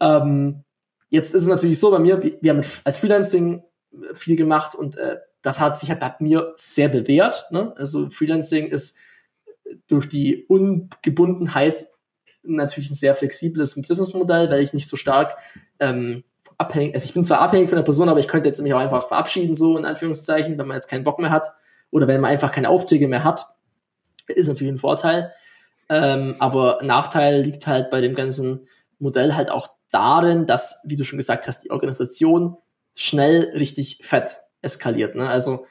Ähm, 0.00 0.64
jetzt 1.10 1.32
ist 1.32 1.42
es 1.42 1.48
natürlich 1.48 1.78
so 1.78 1.92
bei 1.92 2.00
mir, 2.00 2.20
wir 2.20 2.50
haben 2.50 2.64
als 2.82 2.96
Freelancing 2.96 3.62
viel 4.14 4.34
gemacht 4.34 4.74
und 4.74 4.96
äh, 4.96 5.18
das 5.44 5.60
hat 5.60 5.78
sich 5.78 5.90
hat 5.90 6.20
mir 6.20 6.54
sehr 6.56 6.88
bewährt. 6.88 7.46
Ne? 7.50 7.72
Also 7.76 8.08
Freelancing 8.10 8.66
ist 8.68 8.98
durch 9.86 10.08
die 10.08 10.46
Ungebundenheit 10.46 11.86
natürlich 12.42 12.90
ein 12.90 12.94
sehr 12.94 13.14
flexibles 13.14 13.74
Businessmodell, 13.74 14.50
weil 14.50 14.62
ich 14.62 14.72
nicht 14.72 14.88
so 14.88 14.96
stark 14.96 15.36
ähm, 15.80 16.24
abhängig, 16.58 16.94
also 16.94 17.04
ich 17.04 17.14
bin 17.14 17.24
zwar 17.24 17.40
abhängig 17.40 17.68
von 17.68 17.76
der 17.76 17.84
Person, 17.84 18.08
aber 18.08 18.20
ich 18.20 18.28
könnte 18.28 18.48
jetzt 18.48 18.60
mich 18.62 18.72
auch 18.74 18.78
einfach 18.78 19.08
verabschieden, 19.08 19.54
so 19.54 19.76
in 19.78 19.84
Anführungszeichen, 19.84 20.58
wenn 20.58 20.66
man 20.66 20.76
jetzt 20.76 20.88
keinen 20.88 21.04
Bock 21.04 21.18
mehr 21.18 21.30
hat 21.30 21.52
oder 21.90 22.08
wenn 22.08 22.20
man 22.20 22.30
einfach 22.30 22.52
keine 22.52 22.68
Aufträge 22.68 23.08
mehr 23.08 23.24
hat, 23.24 23.46
ist 24.26 24.48
natürlich 24.48 24.72
ein 24.72 24.78
Vorteil. 24.78 25.32
Ähm, 25.88 26.36
aber 26.38 26.80
Nachteil 26.82 27.42
liegt 27.42 27.66
halt 27.66 27.90
bei 27.90 28.00
dem 28.00 28.14
ganzen 28.14 28.68
Modell 28.98 29.34
halt 29.34 29.50
auch 29.50 29.68
darin, 29.90 30.46
dass, 30.46 30.82
wie 30.86 30.96
du 30.96 31.04
schon 31.04 31.18
gesagt 31.18 31.46
hast, 31.46 31.64
die 31.64 31.70
Organisation 31.70 32.56
schnell 32.94 33.52
richtig 33.54 33.98
fett 34.02 34.38
eskaliert. 34.64 35.14
Ne? 35.14 35.28
Also 35.28 35.66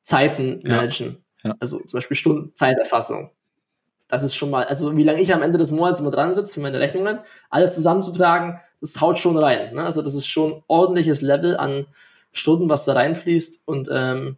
Zeiten 0.00 0.60
managen. 0.64 1.24
Ja, 1.42 1.50
ja. 1.50 1.56
Also 1.60 1.78
zum 1.78 1.96
Beispiel 1.96 2.16
Stunden 2.16 2.54
Zeiterfassung. 2.54 3.30
Das 4.08 4.22
ist 4.22 4.34
schon 4.34 4.50
mal, 4.50 4.64
also 4.64 4.96
wie 4.96 5.02
lange 5.02 5.20
ich 5.20 5.32
am 5.32 5.42
Ende 5.42 5.58
des 5.58 5.72
Monats 5.72 6.00
immer 6.00 6.10
dran 6.10 6.34
sitze 6.34 6.54
für 6.54 6.60
meine 6.60 6.78
Rechnungen, 6.78 7.20
alles 7.48 7.74
zusammenzutragen, 7.74 8.60
das 8.80 9.00
haut 9.00 9.18
schon 9.18 9.36
rein. 9.36 9.74
Ne? 9.74 9.82
Also 9.82 10.02
das 10.02 10.14
ist 10.14 10.26
schon 10.26 10.62
ordentliches 10.66 11.22
Level 11.22 11.56
an 11.56 11.86
Stunden, 12.32 12.68
was 12.68 12.84
da 12.84 12.92
reinfließt 12.92 13.66
und 13.66 13.88
ähm, 13.90 14.36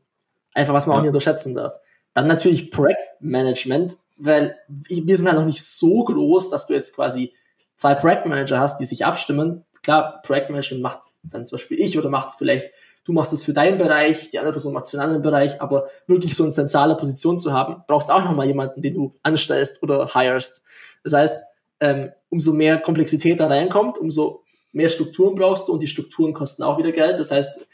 einfach, 0.55 0.75
was 0.75 0.87
man 0.87 0.95
ja. 0.95 0.99
auch 0.99 1.03
nicht 1.03 1.09
unterschätzen 1.09 1.55
darf. 1.55 1.79
Dann 2.15 2.29
natürlich 2.29 2.71
Projektmanagement, 2.71 3.99
weil 4.17 4.57
wir 4.69 5.17
sind 5.17 5.27
halt 5.27 5.39
noch 5.39 5.47
nicht 5.47 5.65
so 5.65 6.05
groß, 6.05 6.49
dass 6.51 6.67
du 6.67 6.75
jetzt 6.75 6.95
quasi 6.95 7.33
zwei 7.77 7.95
Projektmanager 7.95 8.59
hast, 8.59 8.79
die 8.79 8.85
sich 8.85 9.05
abstimmen. 9.05 9.65
klar, 9.83 10.23
Projektmanagement 10.23 10.83
macht 10.83 11.01
dann 11.23 11.47
zum 11.47 11.57
Beispiel 11.57 11.81
ich 11.81 11.99
oder 11.99 12.09
macht 12.09 12.39
vielleicht, 12.39 12.71
du 13.07 13.13
machst 13.13 13.33
es 13.33 13.45
für 13.45 13.53
deinen 13.53 13.79
Bereich, 13.79 14.31
die 14.31 14.39
andere 14.39 14.53
Person 14.53 14.73
macht 14.73 14.85
es 14.85 14.91
für 14.91 14.99
einen 14.99 15.05
anderen 15.05 15.23
Bereich, 15.23 15.61
aber 15.61 15.89
wirklich 16.09 16.35
so 16.35 16.43
eine 16.43 16.53
zentrale 16.53 16.97
Position 16.97 17.39
zu 17.39 17.53
haben, 17.53 17.83
brauchst 17.87 18.11
auch 18.11 18.25
nochmal 18.25 18.47
jemanden, 18.47 18.83
den 18.83 18.95
du 18.95 19.15
anstellst 19.23 19.83
oder 19.83 20.13
hirest. 20.13 20.65
Das 21.05 21.13
heißt, 21.13 21.45
ähm, 21.81 22.11
umso 22.31 22.53
mehr 22.53 22.79
Komplexität 22.79 23.39
da 23.39 23.47
reinkommt, 23.47 23.99
umso 23.99 24.43
mehr 24.73 24.89
Strukturen 24.89 25.37
brauchst 25.37 25.69
du 25.69 25.73
und 25.73 25.81
die 25.81 25.87
Strukturen 25.87 26.33
kosten 26.33 26.65
auch 26.65 26.79
wieder 26.79 26.91
Geld. 26.91 27.21
Das 27.21 27.31
heißt, 27.31 27.65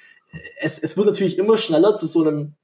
es, 0.61 0.79
es 0.79 0.97
wird 0.97 1.07
natürlich 1.07 1.39
immer 1.39 1.57
schneller 1.57 1.95
zu 1.95 2.07
so 2.07 2.21
einem 2.21 2.55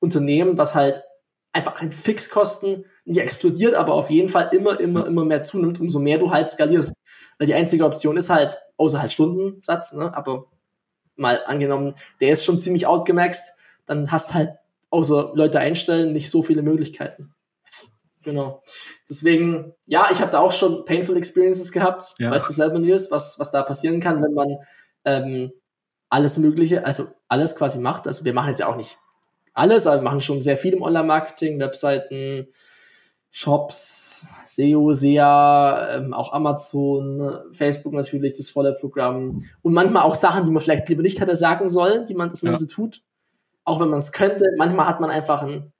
Unternehmen, 0.00 0.58
was 0.58 0.74
halt 0.74 1.04
einfach 1.52 1.80
an 1.80 1.92
Fixkosten 1.92 2.84
nicht 3.04 3.20
explodiert, 3.20 3.74
aber 3.74 3.94
auf 3.94 4.10
jeden 4.10 4.28
Fall 4.28 4.50
immer, 4.52 4.80
immer, 4.80 5.06
immer 5.06 5.24
mehr 5.24 5.42
zunimmt, 5.42 5.80
umso 5.80 6.00
mehr 6.00 6.18
du 6.18 6.32
halt 6.32 6.48
skalierst. 6.48 6.94
Weil 7.38 7.46
die 7.46 7.54
einzige 7.54 7.84
Option 7.84 8.16
ist 8.16 8.30
halt, 8.30 8.58
außer 8.76 9.00
halt 9.00 9.12
Stundensatz, 9.12 9.92
ne, 9.92 10.14
aber 10.16 10.46
mal 11.16 11.42
angenommen, 11.46 11.94
der 12.20 12.30
ist 12.30 12.44
schon 12.44 12.58
ziemlich 12.58 12.86
outgemaxt, 12.86 13.52
dann 13.86 14.10
hast 14.10 14.34
halt 14.34 14.50
außer 14.90 15.32
Leute 15.34 15.58
einstellen 15.58 16.12
nicht 16.12 16.30
so 16.30 16.42
viele 16.42 16.62
Möglichkeiten. 16.62 17.34
Genau. 18.22 18.62
Deswegen, 19.08 19.74
ja, 19.86 20.08
ich 20.10 20.20
habe 20.20 20.30
da 20.30 20.40
auch 20.40 20.52
schon 20.52 20.84
painful 20.86 21.16
experiences 21.16 21.72
gehabt. 21.72 22.14
Ja. 22.18 22.30
Weißt 22.30 22.48
du 22.48 22.52
selber, 22.52 22.78
Nils, 22.78 23.10
was, 23.10 23.38
was 23.38 23.50
da 23.50 23.62
passieren 23.62 24.00
kann, 24.00 24.22
wenn 24.22 24.32
man 24.32 24.56
ähm, 25.04 25.52
alles 26.08 26.38
Mögliche, 26.38 26.86
also 26.86 27.06
alles 27.28 27.54
quasi 27.54 27.78
macht. 27.78 28.06
Also 28.06 28.24
wir 28.24 28.32
machen 28.32 28.48
jetzt 28.48 28.60
ja 28.60 28.68
auch 28.68 28.76
nicht 28.76 28.98
alles, 29.52 29.86
aber 29.86 30.00
wir 30.00 30.04
machen 30.04 30.20
schon 30.20 30.42
sehr 30.42 30.56
viel 30.56 30.72
im 30.72 30.82
Online-Marketing, 30.82 31.60
Webseiten, 31.60 32.48
Shops, 33.36 34.28
SEO, 34.46 34.92
SEA, 34.92 35.96
ähm, 35.96 36.14
auch 36.14 36.32
Amazon, 36.32 37.36
Facebook 37.50 37.92
natürlich, 37.92 38.34
das 38.34 38.50
volle 38.50 38.74
Programm. 38.74 39.44
Und 39.60 39.74
manchmal 39.74 40.04
auch 40.04 40.14
Sachen, 40.14 40.44
die 40.44 40.52
man 40.52 40.62
vielleicht 40.62 40.88
lieber 40.88 41.02
nicht 41.02 41.18
hätte 41.18 41.34
sagen 41.34 41.68
sollen, 41.68 42.06
die 42.06 42.14
man, 42.14 42.30
dass 42.30 42.44
man 42.44 42.52
ja. 42.52 42.58
so 42.60 42.66
tut. 42.66 43.02
Auch 43.64 43.80
wenn 43.80 43.88
man 43.88 43.98
es 43.98 44.12
könnte. 44.12 44.44
Manchmal 44.56 44.86
hat 44.86 45.00
man 45.00 45.10
einfach 45.10 45.42
einen, 45.42 45.72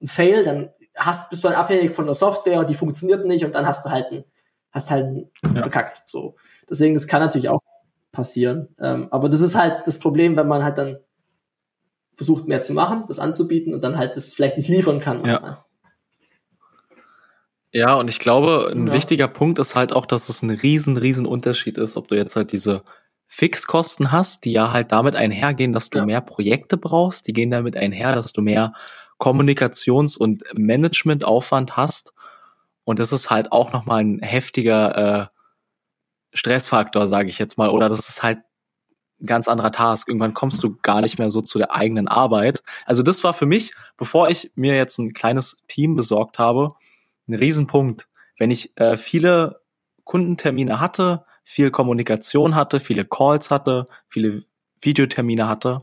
einen 0.00 0.08
Fail, 0.08 0.42
dann 0.42 0.70
hast, 0.96 1.30
bist 1.30 1.44
du 1.44 1.48
dann 1.48 1.56
abhängig 1.56 1.94
von 1.94 2.06
der 2.06 2.16
Software 2.16 2.58
und 2.58 2.68
die 2.68 2.74
funktioniert 2.74 3.24
nicht 3.26 3.44
und 3.44 3.54
dann 3.54 3.64
hast 3.64 3.84
du 3.86 3.90
halt 3.90 4.06
einen, 4.06 4.24
hast 4.72 4.90
halt 4.90 5.06
einen 5.06 5.30
ja. 5.54 5.62
verkackt. 5.62 6.02
So. 6.06 6.34
Deswegen, 6.68 6.94
das 6.94 7.06
kann 7.06 7.20
natürlich 7.20 7.48
auch 7.48 7.62
passieren. 8.10 8.74
Ähm, 8.80 9.06
aber 9.12 9.28
das 9.28 9.40
ist 9.40 9.54
halt 9.54 9.86
das 9.86 10.00
Problem, 10.00 10.36
wenn 10.36 10.48
man 10.48 10.64
halt 10.64 10.78
dann 10.78 10.98
versucht 12.12 12.48
mehr 12.48 12.58
zu 12.58 12.74
machen, 12.74 13.04
das 13.06 13.20
anzubieten 13.20 13.72
und 13.72 13.84
dann 13.84 13.98
halt 13.98 14.16
das 14.16 14.34
vielleicht 14.34 14.56
nicht 14.56 14.68
liefern 14.68 14.98
kann. 14.98 15.24
Ja. 15.24 15.64
Ja, 17.72 17.94
und 17.94 18.10
ich 18.10 18.18
glaube, 18.18 18.70
ein 18.74 18.88
ja. 18.88 18.92
wichtiger 18.92 19.28
Punkt 19.28 19.58
ist 19.58 19.74
halt 19.74 19.92
auch, 19.92 20.04
dass 20.04 20.28
es 20.28 20.42
ein 20.42 20.50
riesen, 20.50 20.98
riesen 20.98 21.24
Unterschied 21.24 21.78
ist, 21.78 21.96
ob 21.96 22.08
du 22.08 22.14
jetzt 22.14 22.36
halt 22.36 22.52
diese 22.52 22.82
Fixkosten 23.26 24.12
hast, 24.12 24.44
die 24.44 24.52
ja 24.52 24.72
halt 24.72 24.92
damit 24.92 25.16
einhergehen, 25.16 25.72
dass 25.72 25.88
du 25.88 25.98
ja. 25.98 26.04
mehr 26.04 26.20
Projekte 26.20 26.76
brauchst, 26.76 27.26
die 27.26 27.32
gehen 27.32 27.50
damit 27.50 27.78
einher, 27.78 28.14
dass 28.14 28.34
du 28.34 28.42
mehr 28.42 28.74
Kommunikations- 29.18 30.18
und 30.18 30.42
Managementaufwand 30.52 31.74
hast. 31.76 32.12
Und 32.84 32.98
das 32.98 33.10
ist 33.12 33.30
halt 33.30 33.52
auch 33.52 33.72
nochmal 33.72 34.04
ein 34.04 34.20
heftiger 34.20 35.22
äh, 35.22 35.26
Stressfaktor, 36.34 37.08
sage 37.08 37.30
ich 37.30 37.38
jetzt 37.38 37.56
mal. 37.56 37.70
Oder 37.70 37.88
das 37.88 38.10
ist 38.10 38.22
halt 38.22 38.40
ein 39.20 39.26
ganz 39.26 39.48
anderer 39.48 39.72
Task. 39.72 40.08
Irgendwann 40.08 40.34
kommst 40.34 40.62
du 40.62 40.76
gar 40.82 41.00
nicht 41.00 41.18
mehr 41.18 41.30
so 41.30 41.40
zu 41.40 41.56
der 41.56 41.72
eigenen 41.72 42.08
Arbeit. 42.08 42.62
Also 42.84 43.02
das 43.02 43.24
war 43.24 43.32
für 43.32 43.46
mich, 43.46 43.72
bevor 43.96 44.28
ich 44.28 44.52
mir 44.56 44.76
jetzt 44.76 44.98
ein 44.98 45.14
kleines 45.14 45.56
Team 45.68 45.96
besorgt 45.96 46.38
habe, 46.38 46.68
ein 47.32 47.38
Riesenpunkt. 47.38 48.08
Wenn 48.38 48.50
ich 48.50 48.76
äh, 48.78 48.96
viele 48.96 49.60
Kundentermine 50.04 50.80
hatte, 50.80 51.24
viel 51.44 51.70
Kommunikation 51.70 52.54
hatte, 52.54 52.80
viele 52.80 53.04
Calls 53.04 53.50
hatte, 53.50 53.86
viele 54.08 54.44
Videotermine 54.80 55.48
hatte, 55.48 55.80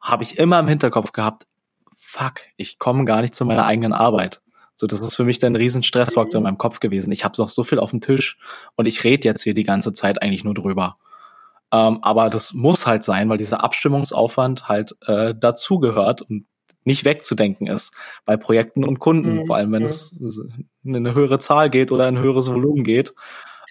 habe 0.00 0.22
ich 0.22 0.38
immer 0.38 0.58
im 0.58 0.68
Hinterkopf 0.68 1.12
gehabt, 1.12 1.46
fuck, 1.96 2.40
ich 2.56 2.78
komme 2.78 3.04
gar 3.04 3.20
nicht 3.20 3.34
zu 3.34 3.44
meiner 3.44 3.66
eigenen 3.66 3.92
Arbeit. 3.92 4.42
So, 4.74 4.86
das 4.86 5.00
ist 5.00 5.16
für 5.16 5.24
mich 5.24 5.38
dann 5.38 5.54
ein 5.54 5.56
riesen 5.56 5.82
Stressfaktor 5.82 6.38
in 6.38 6.44
meinem 6.44 6.58
Kopf 6.58 6.78
gewesen. 6.78 7.10
Ich 7.10 7.24
habe 7.24 7.34
noch 7.38 7.48
so 7.48 7.64
viel 7.64 7.80
auf 7.80 7.90
dem 7.90 8.00
Tisch 8.00 8.38
und 8.76 8.86
ich 8.86 9.02
rede 9.02 9.26
jetzt 9.26 9.42
hier 9.42 9.54
die 9.54 9.64
ganze 9.64 9.92
Zeit 9.92 10.22
eigentlich 10.22 10.44
nur 10.44 10.54
drüber. 10.54 10.98
Ähm, 11.72 11.98
aber 12.02 12.30
das 12.30 12.54
muss 12.54 12.86
halt 12.86 13.02
sein, 13.02 13.28
weil 13.28 13.38
dieser 13.38 13.62
Abstimmungsaufwand 13.62 14.68
halt 14.68 14.96
äh, 15.06 15.34
dazugehört 15.34 16.22
und 16.22 16.46
nicht 16.88 17.04
wegzudenken 17.04 17.68
ist 17.68 17.92
bei 18.24 18.36
Projekten 18.36 18.82
und 18.82 18.98
Kunden, 18.98 19.36
mhm. 19.36 19.44
vor 19.44 19.56
allem 19.56 19.70
wenn 19.72 19.82
mhm. 19.82 19.88
es 19.88 20.12
in 20.82 20.96
eine 20.96 21.14
höhere 21.14 21.38
Zahl 21.38 21.70
geht 21.70 21.92
oder 21.92 22.06
ein 22.06 22.18
höheres 22.18 22.52
Volumen 22.52 22.82
geht. 22.82 23.14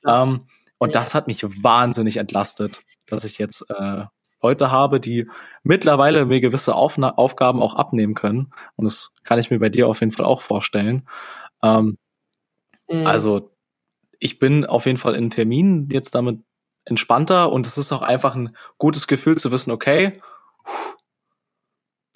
Ähm, 0.05 0.47
und 0.77 0.95
das 0.95 1.15
hat 1.15 1.27
mich 1.27 1.43
wahnsinnig 1.43 2.17
entlastet, 2.17 2.81
dass 3.07 3.25
ich 3.25 3.39
jetzt 3.39 3.65
äh, 3.69 4.05
Leute 4.41 4.69
habe, 4.69 4.99
die 4.99 5.27
mittlerweile 5.63 6.25
mir 6.25 6.39
gewisse 6.39 6.75
Aufna 6.75 7.15
Aufgaben 7.15 7.61
auch 7.61 7.73
abnehmen 7.73 8.13
können. 8.13 8.53
Und 8.75 8.85
das 8.85 9.11
kann 9.23 9.39
ich 9.39 9.49
mir 9.49 9.59
bei 9.59 9.69
dir 9.69 9.87
auf 9.87 9.99
jeden 9.99 10.11
Fall 10.11 10.25
auch 10.25 10.41
vorstellen. 10.41 11.07
Ähm, 11.63 11.97
mhm. 12.87 13.07
Also 13.07 13.51
ich 14.19 14.37
bin 14.37 14.65
auf 14.65 14.85
jeden 14.85 14.99
Fall 14.99 15.15
in 15.15 15.31
Terminen 15.31 15.89
jetzt 15.89 16.13
damit 16.13 16.39
entspannter 16.85 17.51
und 17.51 17.65
es 17.65 17.77
ist 17.77 17.91
auch 17.91 18.03
einfach 18.03 18.35
ein 18.35 18.55
gutes 18.77 19.07
Gefühl 19.07 19.37
zu 19.37 19.51
wissen, 19.51 19.71
okay, 19.71 20.13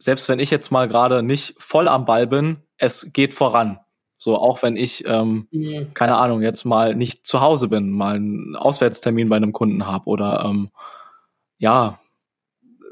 selbst 0.01 0.27
wenn 0.29 0.39
ich 0.39 0.49
jetzt 0.49 0.71
mal 0.71 0.87
gerade 0.87 1.21
nicht 1.21 1.53
voll 1.59 1.87
am 1.87 2.05
Ball 2.05 2.25
bin, 2.25 2.57
es 2.77 3.13
geht 3.13 3.33
voran. 3.33 3.79
So, 4.17 4.37
auch 4.37 4.61
wenn 4.63 4.75
ich, 4.75 5.05
ähm, 5.05 5.47
mhm. 5.51 5.93
keine 5.93 6.17
Ahnung, 6.17 6.41
jetzt 6.41 6.65
mal 6.65 6.95
nicht 6.95 7.25
zu 7.25 7.41
Hause 7.41 7.67
bin, 7.67 7.91
mal 7.91 8.15
einen 8.15 8.55
Auswärtstermin 8.55 9.29
bei 9.29 9.35
einem 9.35 9.53
Kunden 9.53 9.85
habe 9.85 10.05
oder 10.05 10.43
ähm, 10.45 10.69
ja, 11.57 11.99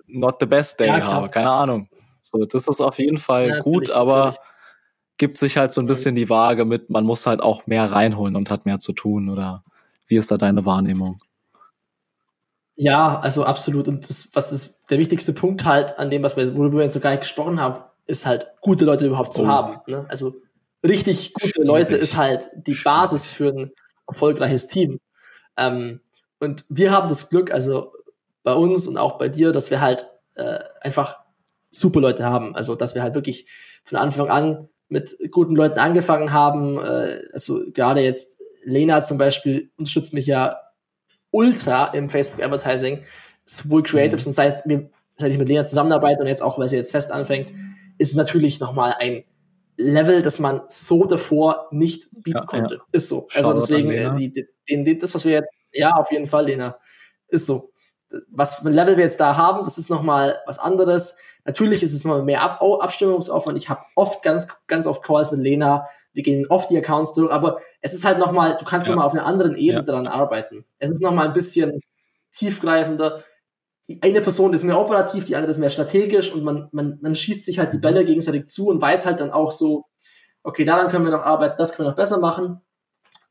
not 0.08 0.38
the 0.40 0.46
best 0.46 0.80
day 0.80 0.88
ja, 0.88 1.12
habe, 1.12 1.30
keine 1.30 1.52
Ahnung. 1.52 1.88
So, 2.22 2.46
das 2.46 2.68
ist 2.68 2.82
auf 2.82 3.00
jeden 3.00 3.18
Fall 3.18 3.48
ja, 3.50 3.62
gut, 3.62 3.90
aber 3.90 4.36
gibt 5.18 5.38
sich 5.38 5.58
halt 5.58 5.74
so 5.74 5.82
ein 5.82 5.88
bisschen 5.88 6.16
die 6.16 6.30
Waage 6.30 6.66
mit, 6.66 6.90
man 6.90 7.06
muss 7.06 7.26
halt 7.26 7.42
auch 7.42 7.68
mehr 7.68 7.92
reinholen 7.92 8.36
und 8.36 8.50
hat 8.50 8.66
mehr 8.66 8.80
zu 8.80 8.94
tun 8.94 9.30
oder 9.30 9.64
wie 10.08 10.16
ist 10.16 10.32
da 10.32 10.38
deine 10.38 10.66
Wahrnehmung? 10.66 11.22
Ja, 12.82 13.20
also 13.20 13.44
absolut. 13.44 13.90
Und 13.90 14.10
das, 14.10 14.30
was 14.32 14.54
ist 14.54 14.90
der 14.90 15.00
wichtigste 15.00 15.34
Punkt 15.34 15.66
halt 15.66 16.00
an 16.00 16.10
dem, 16.10 16.24
was 16.24 16.38
wir, 16.38 16.56
worüber 16.56 16.78
wir 16.78 16.86
jetzt 16.86 16.94
so 16.94 17.02
gar 17.02 17.10
nicht 17.12 17.24
gesprochen 17.24 17.60
haben, 17.60 17.84
ist 18.06 18.26
halt, 18.26 18.48
gute 18.62 18.86
Leute 18.86 19.06
überhaupt 19.08 19.34
zu 19.34 19.44
oh. 19.44 19.48
haben. 19.48 19.82
Ne? 19.86 20.06
Also 20.08 20.34
richtig 20.82 21.34
gute 21.34 21.64
Leute 21.64 21.98
ist 21.98 22.16
halt 22.16 22.48
die 22.56 22.80
Basis 22.82 23.32
für 23.32 23.50
ein 23.50 23.72
erfolgreiches 24.08 24.68
Team. 24.68 25.02
Ähm, 25.58 26.00
und 26.40 26.64
wir 26.70 26.92
haben 26.92 27.10
das 27.10 27.30
Glück, 27.30 27.54
also 27.54 27.92
bei 28.44 28.54
uns 28.54 28.88
und 28.88 28.98
auch 28.98 29.18
bei 29.18 29.28
dir, 29.28 29.52
dass 29.52 29.72
wir 29.72 29.82
halt 29.82 30.08
äh, 30.36 30.60
einfach 30.80 31.20
super 31.72 32.00
Leute 32.00 32.24
haben. 32.24 32.56
Also 32.56 32.76
dass 32.76 32.96
wir 32.96 33.04
halt 33.04 33.14
wirklich 33.14 33.46
von 33.84 33.98
Anfang 33.98 34.30
an 34.30 34.70
mit 34.88 35.18
guten 35.32 35.54
Leuten 35.54 35.80
angefangen 35.80 36.32
haben. 36.32 36.80
Äh, 36.80 37.24
also 37.34 37.60
gerade 37.74 38.00
jetzt 38.00 38.40
Lena 38.64 39.02
zum 39.02 39.18
Beispiel 39.18 39.70
unterstützt 39.78 40.14
mich 40.14 40.28
ja 40.28 40.56
ultra 41.32 41.88
im 41.88 42.10
Facebook 42.10 42.44
Advertising, 42.44 43.04
sowohl 43.46 43.84
Creatives 43.84 44.26
mhm. 44.26 44.30
und 44.30 44.34
seit, 44.34 44.64
wir, 44.66 44.90
seit 45.18 45.32
ich 45.32 45.38
mit 45.38 45.50
Lena 45.50 45.64
zusammenarbeite 45.64 46.22
und 46.22 46.28
jetzt 46.28 46.42
auch, 46.42 46.58
weil 46.60 46.70
sie 46.70 46.78
jetzt 46.78 46.92
fest 46.92 47.12
anfängt, 47.12 47.52
ist 47.98 48.12
es 48.12 48.16
natürlich 48.16 48.60
nochmal 48.60 48.96
ein 48.98 49.24
Level, 49.78 50.22
das 50.22 50.40
man 50.40 50.62
so 50.68 51.06
davor 51.06 51.68
nicht 51.72 52.10
bieten 52.12 52.40
ja, 52.40 52.46
konnte. 52.46 52.76
Ja. 52.76 52.82
Ist 52.92 53.08
so. 53.08 53.28
Also 53.34 53.54
deswegen, 53.54 53.92
äh, 53.92 54.14
die, 54.14 54.32
die, 54.32 54.84
die, 54.84 54.98
das, 54.98 55.16
was 55.16 55.24
wir 55.24 55.32
jetzt, 55.32 55.50
ja, 55.72 55.94
auf 55.94 56.12
jeden 56.12 56.28
Fall, 56.28 56.48
Lena. 56.48 56.78
Ist 57.30 57.46
so. 57.46 57.70
Was 58.30 58.56
für 58.56 58.68
ein 58.68 58.74
Level 58.74 58.98
wir 58.98 59.04
jetzt 59.04 59.20
da 59.20 59.38
haben, 59.38 59.64
das 59.64 59.78
ist 59.78 59.90
nochmal 59.90 60.38
was 60.46 60.60
anderes. 60.60 61.18
Natürlich 61.46 61.82
ist 61.84 61.94
es 61.94 62.04
nochmal 62.04 62.24
mehr 62.24 62.42
Ab 62.42 62.62
Abstimmungsaufwand. 62.62 63.58
Ich 63.58 63.70
habe 63.70 63.82
oft 63.96 64.22
ganz, 64.24 64.48
ganz 64.68 64.86
oft 64.86 65.04
Calls 65.04 65.32
mit 65.32 65.40
Lena, 65.40 65.88
wir 66.14 66.24
gehen 66.24 66.46
oft 66.50 66.70
die 66.70 66.78
Accounts 66.78 67.14
durch, 67.14 67.32
aber 67.32 67.60
es 67.82 67.94
ist 67.94 68.04
halt 68.04 68.20
nochmal, 68.20 68.58
du 68.58 68.66
kannst 68.66 68.88
ja. 68.88 68.94
nochmal 68.94 69.08
auf 69.08 69.14
einer 69.14 69.26
anderen 69.26 69.56
Ebene 69.56 69.80
ja. 69.80 69.84
daran 69.84 70.08
arbeiten. 70.08 70.66
Es 70.80 70.90
ist 70.90 71.02
nochmal 71.02 71.28
ein 71.28 71.34
bisschen 71.34 71.82
tiefgreifender. 72.32 73.24
Die 73.88 74.02
eine 74.02 74.22
Person 74.22 74.54
ist 74.54 74.64
mehr 74.64 74.80
operativ, 74.80 75.24
die 75.24 75.36
andere 75.36 75.50
ist 75.50 75.60
mehr 75.60 75.70
strategisch 75.70 76.34
und 76.34 76.44
man, 76.44 76.70
man, 76.72 77.00
man 77.02 77.16
schießt 77.16 77.46
sich 77.46 77.60
halt 77.60 77.74
die 77.74 77.80
Bälle 77.80 78.06
gegenseitig 78.06 78.48
zu 78.48 78.68
und 78.68 78.82
weiß 78.82 79.06
halt 79.06 79.20
dann 79.20 79.32
auch 79.32 79.52
so, 79.52 79.86
okay, 80.44 80.64
daran 80.64 80.90
können 80.90 81.06
wir 81.06 81.12
noch 81.12 81.24
arbeiten, 81.24 81.56
das 81.58 81.74
können 81.74 81.88
wir 81.88 81.92
noch 81.92 81.98
besser 81.98 82.20
machen. 82.20 82.62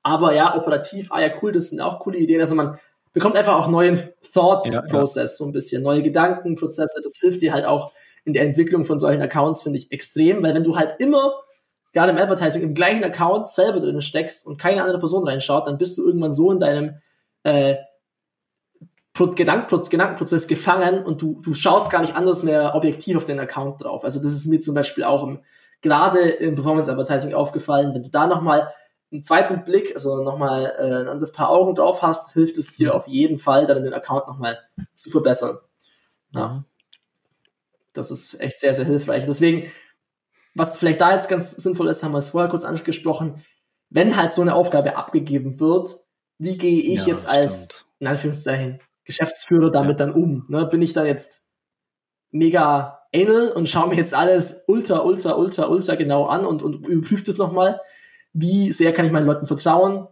Aber 0.03 0.35
ja, 0.35 0.57
operativ, 0.57 1.13
ah 1.13 1.21
ja, 1.21 1.31
cool, 1.43 1.53
das 1.53 1.71
sind 1.71 1.81
auch 1.81 1.99
coole 1.99 2.19
Ideen. 2.19 2.41
Also 2.41 2.55
man 2.55 2.79
bekommt 3.13 3.37
einfach 3.37 3.57
auch 3.57 3.69
neuen 3.69 4.01
Thought-Process, 4.33 5.17
ja, 5.17 5.23
ja. 5.23 5.27
so 5.27 5.45
ein 5.45 5.53
bisschen, 5.53 5.83
neue 5.83 6.03
Gedankenprozesse. 6.03 7.01
Das 7.03 7.19
hilft 7.21 7.41
dir 7.41 7.53
halt 7.53 7.65
auch 7.65 7.93
in 8.25 8.33
der 8.33 8.45
Entwicklung 8.45 8.85
von 8.85 8.99
solchen 8.99 9.23
Accounts, 9.23 9.63
finde 9.63 9.79
ich, 9.79 9.91
extrem, 9.91 10.43
weil 10.43 10.55
wenn 10.55 10.65
du 10.65 10.77
halt 10.77 10.97
immer 10.99 11.35
gerade 11.99 12.13
im 12.13 12.19
Advertising 12.19 12.63
im 12.63 12.75
gleichen 12.75 13.03
Account 13.03 13.49
selber 13.49 13.81
drin 13.81 14.01
steckst 14.01 14.47
und 14.47 14.57
keine 14.57 14.83
andere 14.83 15.01
Person 15.01 15.27
reinschaut, 15.27 15.67
dann 15.67 15.79
bist 15.79 15.99
du 15.99 16.07
irgendwann 16.07 16.33
so 16.33 16.53
in 16.53 16.61
deinem 16.61 16.95
äh, 17.43 17.75
Gedankenprozess, 19.13 19.91
Gedankenprozess 19.91 20.47
gefangen 20.47 21.05
und 21.05 21.21
du, 21.21 21.41
du 21.43 21.55
schaust 21.55 21.91
gar 21.91 22.03
nicht 22.03 22.15
anders 22.15 22.45
mehr 22.45 22.77
objektiv 22.77 23.17
auf 23.17 23.25
den 23.25 23.41
Account 23.41 23.83
drauf. 23.83 24.05
Also 24.05 24.21
das 24.21 24.33
ist 24.33 24.47
mir 24.47 24.61
zum 24.61 24.77
Beispiel 24.77 25.03
auch 25.03 25.25
im, 25.25 25.41
gerade 25.81 26.21
im 26.21 26.55
Performance 26.55 26.89
Advertising 26.89 27.35
aufgefallen, 27.35 27.93
wenn 27.95 28.05
du 28.05 28.11
da 28.11 28.29
nochmal 28.29 28.69
einen 29.11 29.25
zweiten 29.25 29.65
Blick, 29.65 29.93
also 29.93 30.23
nochmal 30.23 30.73
äh, 30.79 31.01
ein 31.01 31.09
anderes 31.09 31.33
Paar 31.33 31.51
Augen 31.51 31.75
drauf 31.75 32.03
hast, 32.03 32.33
hilft 32.35 32.59
es 32.59 32.77
dir 32.77 32.95
auf 32.95 33.09
jeden 33.09 33.39
Fall, 33.39 33.67
dann 33.67 33.83
den 33.83 33.95
Account 33.95 34.29
nochmal 34.29 34.57
zu 34.95 35.11
verbessern. 35.11 35.59
Ja. 36.33 36.63
Das 37.93 38.13
ist 38.13 38.41
echt 38.41 38.61
sehr, 38.61 38.75
sehr 38.75 38.85
hilfreich. 38.85 39.25
Deswegen, 39.27 39.69
was 40.59 40.77
vielleicht 40.77 41.01
da 41.01 41.13
jetzt 41.13 41.29
ganz 41.29 41.53
sinnvoll 41.53 41.89
ist, 41.89 42.03
haben 42.03 42.13
wir 42.13 42.19
es 42.19 42.31
vorher 42.31 42.51
kurz 42.51 42.65
angesprochen, 42.65 43.43
wenn 43.91 44.17
halt 44.17 44.31
so 44.31 44.43
eine 44.43 44.55
Aufgabe 44.55 44.97
abgegeben 44.97 45.61
wird, 45.61 45.95
wie 46.39 46.59
gehe 46.59 46.81
ich 46.81 47.01
ja, 47.01 47.07
jetzt 47.09 47.29
als, 47.29 47.65
stimmt. 47.65 47.87
in 48.01 48.07
Anführungszeichen, 48.09 48.81
Geschäftsführer 49.05 49.71
damit 49.71 49.99
ja. 49.99 50.07
dann 50.07 50.15
um? 50.15 50.45
Ne? 50.49 50.67
Bin 50.67 50.83
ich 50.83 50.93
da 50.93 51.05
jetzt 51.05 51.53
mega 52.31 53.01
anal 53.15 53.53
und 53.53 53.69
schaue 53.69 53.89
mir 53.89 53.97
jetzt 53.97 54.15
alles 54.15 54.65
ultra, 54.67 55.01
ultra, 55.01 55.33
ultra, 55.33 55.67
ultra 55.67 55.95
genau 55.95 56.27
an 56.27 56.45
und, 56.45 56.63
und 56.63 56.87
überprüfe 56.87 57.25
das 57.25 57.39
nochmal? 57.39 57.81
Wie 58.33 58.71
sehr 58.71 58.93
kann 58.93 59.07
ich 59.07 59.13
meinen 59.13 59.27
Leuten 59.27 59.47
vertrauen? 59.47 60.07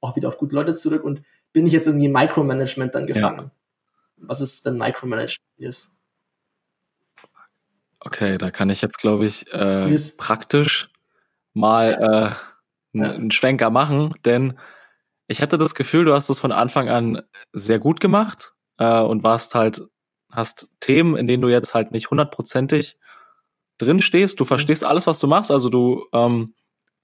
Auch 0.00 0.14
wieder 0.16 0.28
auf 0.28 0.36
gute 0.36 0.54
Leute 0.54 0.74
zurück 0.74 1.02
und 1.02 1.22
bin 1.52 1.66
ich 1.66 1.72
jetzt 1.72 1.86
irgendwie 1.86 2.08
Micromanagement 2.08 2.94
dann 2.94 3.06
gefangen? 3.06 3.50
Ja. 4.18 4.26
Was 4.28 4.40
ist 4.40 4.66
denn 4.66 4.76
Micromanagement 4.76 5.40
ist? 5.56 5.93
Okay, 8.04 8.38
da 8.38 8.50
kann 8.50 8.70
ich 8.70 8.82
jetzt, 8.82 8.98
glaube 8.98 9.26
ich, 9.26 9.50
äh, 9.52 9.88
yes. 9.88 10.16
praktisch 10.16 10.88
mal 11.54 12.36
äh, 12.94 12.98
einen 12.98 13.30
Schwenker 13.30 13.70
machen, 13.70 14.14
denn 14.24 14.58
ich 15.26 15.40
hatte 15.40 15.56
das 15.56 15.74
Gefühl, 15.74 16.04
du 16.04 16.12
hast 16.12 16.28
es 16.28 16.38
von 16.38 16.52
Anfang 16.52 16.88
an 16.88 17.22
sehr 17.52 17.78
gut 17.78 18.00
gemacht 18.00 18.54
äh, 18.78 19.00
und 19.00 19.22
warst 19.22 19.54
halt, 19.54 19.82
hast 20.30 20.68
Themen, 20.80 21.16
in 21.16 21.26
denen 21.26 21.42
du 21.42 21.48
jetzt 21.48 21.74
halt 21.74 21.92
nicht 21.92 22.10
hundertprozentig 22.10 22.98
drin 23.78 24.00
stehst. 24.00 24.38
Du 24.38 24.44
mhm. 24.44 24.48
verstehst 24.48 24.84
alles, 24.84 25.06
was 25.06 25.18
du 25.18 25.26
machst, 25.26 25.50
also 25.50 25.70
du 25.70 26.06
ähm, 26.12 26.54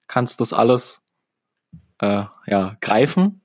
kannst 0.06 0.40
das 0.40 0.52
alles 0.52 1.02
äh, 1.98 2.24
ja 2.46 2.76
greifen. 2.80 3.42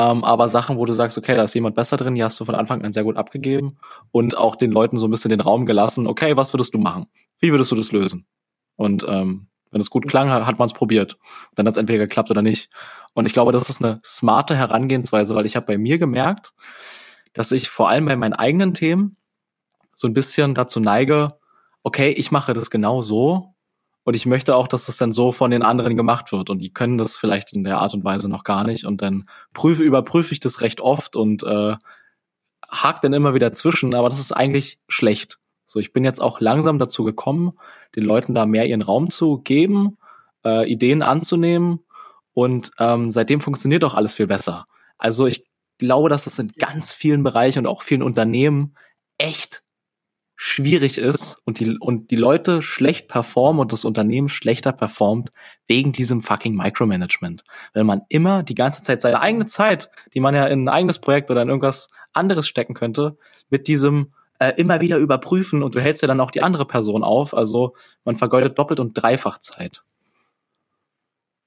Ähm, 0.00 0.24
aber 0.24 0.48
Sachen, 0.48 0.78
wo 0.78 0.86
du 0.86 0.94
sagst, 0.94 1.18
okay, 1.18 1.34
da 1.34 1.42
ist 1.42 1.54
jemand 1.54 1.74
besser 1.74 1.96
drin, 1.96 2.14
die 2.14 2.24
hast 2.24 2.40
du 2.40 2.44
von 2.46 2.54
Anfang 2.54 2.82
an 2.82 2.92
sehr 2.92 3.04
gut 3.04 3.16
abgegeben 3.16 3.76
und 4.12 4.36
auch 4.36 4.56
den 4.56 4.70
Leuten 4.70 4.98
so 4.98 5.06
ein 5.06 5.10
bisschen 5.10 5.28
den 5.28 5.40
Raum 5.40 5.66
gelassen, 5.66 6.06
okay, 6.06 6.36
was 6.36 6.54
würdest 6.54 6.72
du 6.74 6.78
machen? 6.78 7.06
Wie 7.38 7.50
würdest 7.50 7.70
du 7.70 7.76
das 7.76 7.92
lösen? 7.92 8.26
Und 8.76 9.04
ähm, 9.06 9.48
wenn 9.70 9.80
es 9.80 9.90
gut 9.90 10.08
klang, 10.08 10.30
hat, 10.30 10.46
hat 10.46 10.58
man 10.58 10.66
es 10.66 10.72
probiert. 10.72 11.18
Dann 11.54 11.66
hat 11.66 11.74
es 11.74 11.78
entweder 11.78 12.06
geklappt 12.06 12.30
oder 12.30 12.40
nicht. 12.40 12.70
Und 13.12 13.26
ich 13.26 13.32
glaube, 13.32 13.52
das 13.52 13.68
ist 13.68 13.84
eine 13.84 14.00
smarte 14.04 14.56
Herangehensweise, 14.56 15.36
weil 15.36 15.46
ich 15.46 15.54
habe 15.54 15.66
bei 15.66 15.76
mir 15.78 15.98
gemerkt, 15.98 16.54
dass 17.34 17.52
ich 17.52 17.68
vor 17.68 17.88
allem 17.88 18.06
bei 18.06 18.16
meinen 18.16 18.32
eigenen 18.32 18.74
Themen 18.74 19.16
so 19.94 20.08
ein 20.08 20.14
bisschen 20.14 20.54
dazu 20.54 20.80
neige, 20.80 21.28
okay, 21.82 22.10
ich 22.10 22.30
mache 22.30 22.54
das 22.54 22.70
genau 22.70 23.02
so 23.02 23.49
und 24.04 24.14
ich 24.14 24.26
möchte 24.26 24.56
auch, 24.56 24.66
dass 24.66 24.88
es 24.88 24.96
dann 24.96 25.12
so 25.12 25.32
von 25.32 25.50
den 25.50 25.62
anderen 25.62 25.96
gemacht 25.96 26.32
wird. 26.32 26.50
Und 26.50 26.60
die 26.60 26.72
können 26.72 26.98
das 26.98 27.16
vielleicht 27.16 27.52
in 27.52 27.64
der 27.64 27.78
Art 27.78 27.94
und 27.94 28.04
Weise 28.04 28.28
noch 28.28 28.44
gar 28.44 28.64
nicht. 28.64 28.84
Und 28.84 29.02
dann 29.02 29.28
prüfe, 29.52 29.82
überprüfe 29.82 30.32
ich 30.32 30.40
das 30.40 30.62
recht 30.62 30.80
oft 30.80 31.16
und 31.16 31.42
äh, 31.42 31.76
hakt 32.70 33.04
dann 33.04 33.12
immer 33.12 33.34
wieder 33.34 33.52
zwischen, 33.52 33.94
aber 33.94 34.08
das 34.08 34.20
ist 34.20 34.32
eigentlich 34.32 34.80
schlecht. 34.88 35.38
So, 35.66 35.78
ich 35.78 35.92
bin 35.92 36.04
jetzt 36.04 36.20
auch 36.20 36.40
langsam 36.40 36.78
dazu 36.78 37.04
gekommen, 37.04 37.52
den 37.94 38.04
Leuten 38.04 38.34
da 38.34 38.46
mehr 38.46 38.66
ihren 38.66 38.82
Raum 38.82 39.10
zu 39.10 39.38
geben, 39.38 39.98
äh, 40.44 40.70
Ideen 40.70 41.02
anzunehmen 41.02 41.80
und 42.32 42.72
ähm, 42.78 43.10
seitdem 43.10 43.40
funktioniert 43.40 43.84
auch 43.84 43.94
alles 43.94 44.14
viel 44.14 44.26
besser. 44.26 44.64
Also 44.98 45.26
ich 45.26 45.46
glaube, 45.78 46.08
dass 46.08 46.26
es 46.26 46.38
in 46.38 46.52
ganz 46.52 46.92
vielen 46.92 47.22
Bereichen 47.22 47.60
und 47.60 47.66
auch 47.66 47.82
vielen 47.82 48.02
Unternehmen 48.02 48.74
echt 49.18 49.62
schwierig 50.42 50.96
ist 50.96 51.42
und 51.44 51.60
die, 51.60 51.76
und 51.78 52.10
die 52.10 52.16
Leute 52.16 52.62
schlecht 52.62 53.08
performen 53.08 53.60
und 53.60 53.74
das 53.74 53.84
Unternehmen 53.84 54.30
schlechter 54.30 54.72
performt 54.72 55.32
wegen 55.66 55.92
diesem 55.92 56.22
fucking 56.22 56.56
Micromanagement. 56.56 57.44
Weil 57.74 57.84
man 57.84 58.00
immer 58.08 58.42
die 58.42 58.54
ganze 58.54 58.80
Zeit 58.80 59.02
seine 59.02 59.20
eigene 59.20 59.44
Zeit, 59.44 59.90
die 60.14 60.20
man 60.20 60.34
ja 60.34 60.46
in 60.46 60.64
ein 60.64 60.68
eigenes 60.70 60.98
Projekt 60.98 61.30
oder 61.30 61.42
in 61.42 61.50
irgendwas 61.50 61.90
anderes 62.14 62.48
stecken 62.48 62.72
könnte, 62.72 63.18
mit 63.50 63.68
diesem 63.68 64.14
äh, 64.38 64.54
immer 64.56 64.80
wieder 64.80 64.96
überprüfen 64.96 65.62
und 65.62 65.74
du 65.74 65.80
hältst 65.80 66.00
ja 66.00 66.08
dann 66.08 66.20
auch 66.20 66.30
die 66.30 66.42
andere 66.42 66.64
Person 66.64 67.04
auf. 67.04 67.34
Also 67.34 67.74
man 68.06 68.16
vergeudet 68.16 68.58
doppelt 68.58 68.80
und 68.80 68.94
dreifach 68.94 69.40
Zeit. 69.40 69.84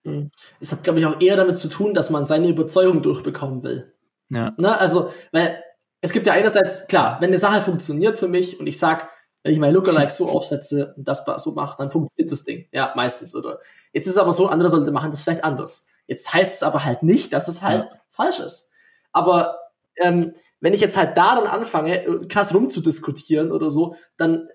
Hm. 0.05 0.29
Es 0.59 0.71
hat, 0.71 0.83
glaube 0.83 0.99
ich, 0.99 1.07
auch 1.07 1.19
eher 1.19 1.35
damit 1.35 1.57
zu 1.57 1.67
tun, 1.67 1.95
dass 1.95 2.11
man 2.11 2.25
seine 2.25 2.47
Überzeugung 2.47 3.01
durchbekommen 3.01 3.63
will. 3.63 3.91
Ja. 4.29 4.53
Ne? 4.57 4.79
Also, 4.79 5.11
weil 5.31 5.62
es 6.03 6.11
gibt 6.11 6.27
ja 6.27 6.33
einerseits, 6.33 6.85
klar, 6.87 7.17
wenn 7.21 7.29
eine 7.29 7.37
Sache 7.37 7.61
funktioniert 7.61 8.19
für 8.19 8.27
mich 8.27 8.59
und 8.59 8.67
ich 8.67 8.77
sag, 8.77 9.09
wenn 9.41 9.53
ich 9.53 9.59
mein 9.59 9.73
Lookalike 9.73 10.11
so 10.11 10.29
aufsetze 10.29 10.93
und 10.97 11.07
das 11.07 11.23
so 11.37 11.53
mache, 11.53 11.77
dann 11.77 11.91
funktioniert 11.91 12.29
das 12.29 12.43
Ding. 12.43 12.67
Ja, 12.73 12.91
meistens, 12.97 13.33
oder? 13.33 13.59
Jetzt 13.93 14.07
ist 14.07 14.13
es 14.13 14.17
aber 14.17 14.33
so, 14.33 14.47
andere 14.47 14.69
Leute 14.69 14.91
machen 14.91 15.11
das 15.11 15.21
vielleicht 15.21 15.45
anders. 15.45 15.87
Jetzt 16.05 16.33
heißt 16.33 16.55
es 16.57 16.63
aber 16.63 16.83
halt 16.83 17.03
nicht, 17.03 17.31
dass 17.31 17.47
es 17.47 17.61
halt 17.61 17.85
ja. 17.85 17.91
falsch 18.09 18.39
ist. 18.39 18.69
Aber 19.13 19.57
ähm, 19.95 20.33
wenn 20.59 20.73
ich 20.73 20.81
jetzt 20.81 20.97
halt 20.97 21.17
da 21.17 21.35
dann 21.35 21.47
anfange, 21.47 22.03
äh, 22.03 22.27
krass 22.27 22.53
rumzudiskutieren 22.53 23.53
oder 23.53 23.71
so, 23.71 23.95
dann 24.17 24.49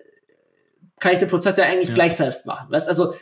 kann 0.99 1.13
ich 1.13 1.19
den 1.19 1.29
Prozess 1.29 1.57
ja 1.57 1.63
eigentlich 1.63 1.89
ja. 1.89 1.95
gleich 1.95 2.15
selbst 2.15 2.45
machen. 2.45 2.69
Weißt 2.69 2.87
also 2.87 3.15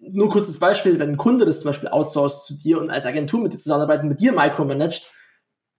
nur 0.00 0.28
kurzes 0.30 0.58
Beispiel, 0.58 0.98
wenn 0.98 1.10
ein 1.10 1.16
Kunde 1.16 1.44
das 1.44 1.60
zum 1.60 1.68
Beispiel 1.68 1.90
outsourced 1.90 2.44
zu 2.44 2.54
dir 2.58 2.80
und 2.80 2.90
als 2.90 3.06
Agentur 3.06 3.40
mit 3.40 3.52
dir 3.52 3.58
zusammenarbeiten, 3.58 4.08
mit 4.08 4.20
dir 4.20 4.32
micromanagt, 4.32 5.12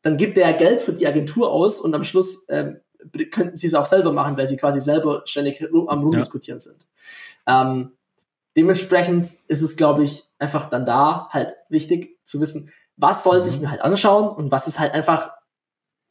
dann 0.06 0.18
gibt 0.18 0.38
er 0.38 0.52
ja 0.52 0.56
Geld 0.56 0.82
für 0.82 0.94
die 0.94 1.08
Agentur 1.08 1.52
aus 1.52 1.82
und 1.82 1.96
am 1.96 2.04
Schluss 2.04 2.46
ähm, 2.50 2.80
könnten 3.32 3.56
sie 3.56 3.66
es 3.66 3.74
auch 3.74 3.88
selber 3.88 4.12
machen, 4.12 4.38
weil 4.38 4.46
sie 4.46 4.56
quasi 4.56 4.80
selber 4.80 5.24
ständig 5.26 5.68
am 5.74 6.04
rumdiskutieren 6.04 6.60
ja. 6.60 6.64
sind. 6.64 6.88
Ähm, 7.48 7.98
dementsprechend 8.56 9.26
ist 9.48 9.64
es, 9.64 9.78
glaube 9.78 10.04
ich, 10.04 10.30
einfach 10.38 10.70
dann 10.70 10.86
da 10.86 11.28
halt 11.32 11.56
wichtig 11.70 12.20
zu 12.24 12.40
wissen, 12.40 12.72
was 12.98 13.24
sollte 13.24 13.50
mhm. 13.50 13.56
ich 13.56 13.62
mir 13.62 13.72
halt 13.72 13.82
anschauen 13.82 14.28
und 14.28 14.52
was 14.52 14.68
ist 14.68 14.78
halt 14.78 14.94
einfach 14.94 15.32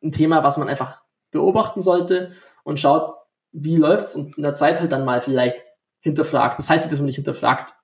ein 0.02 0.10
Thema, 0.10 0.42
was 0.42 0.56
man 0.56 0.68
einfach 0.68 1.04
beobachten 1.30 1.80
sollte 1.80 2.32
und 2.64 2.80
schaut, 2.80 3.14
wie 3.52 3.76
läuft's 3.76 4.16
und 4.16 4.36
in 4.36 4.42
der 4.42 4.54
Zeit 4.54 4.80
halt 4.80 4.90
dann 4.90 5.04
mal 5.04 5.20
vielleicht 5.20 5.62
hinterfragt. 6.00 6.58
Das 6.58 6.68
heißt 6.68 6.84
nicht, 6.84 6.90
dass 6.90 6.98
man 6.98 7.06
nicht 7.06 7.14
hinterfragt. 7.14 7.76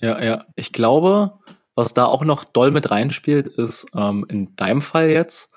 Ja, 0.00 0.22
ja. 0.22 0.44
Ich 0.54 0.74
glaube, 0.74 1.38
was 1.78 1.94
da 1.94 2.06
auch 2.06 2.24
noch 2.24 2.42
doll 2.42 2.72
mit 2.72 2.90
reinspielt, 2.90 3.46
ist 3.46 3.86
ähm, 3.94 4.26
in 4.28 4.56
deinem 4.56 4.82
Fall 4.82 5.10
jetzt, 5.10 5.48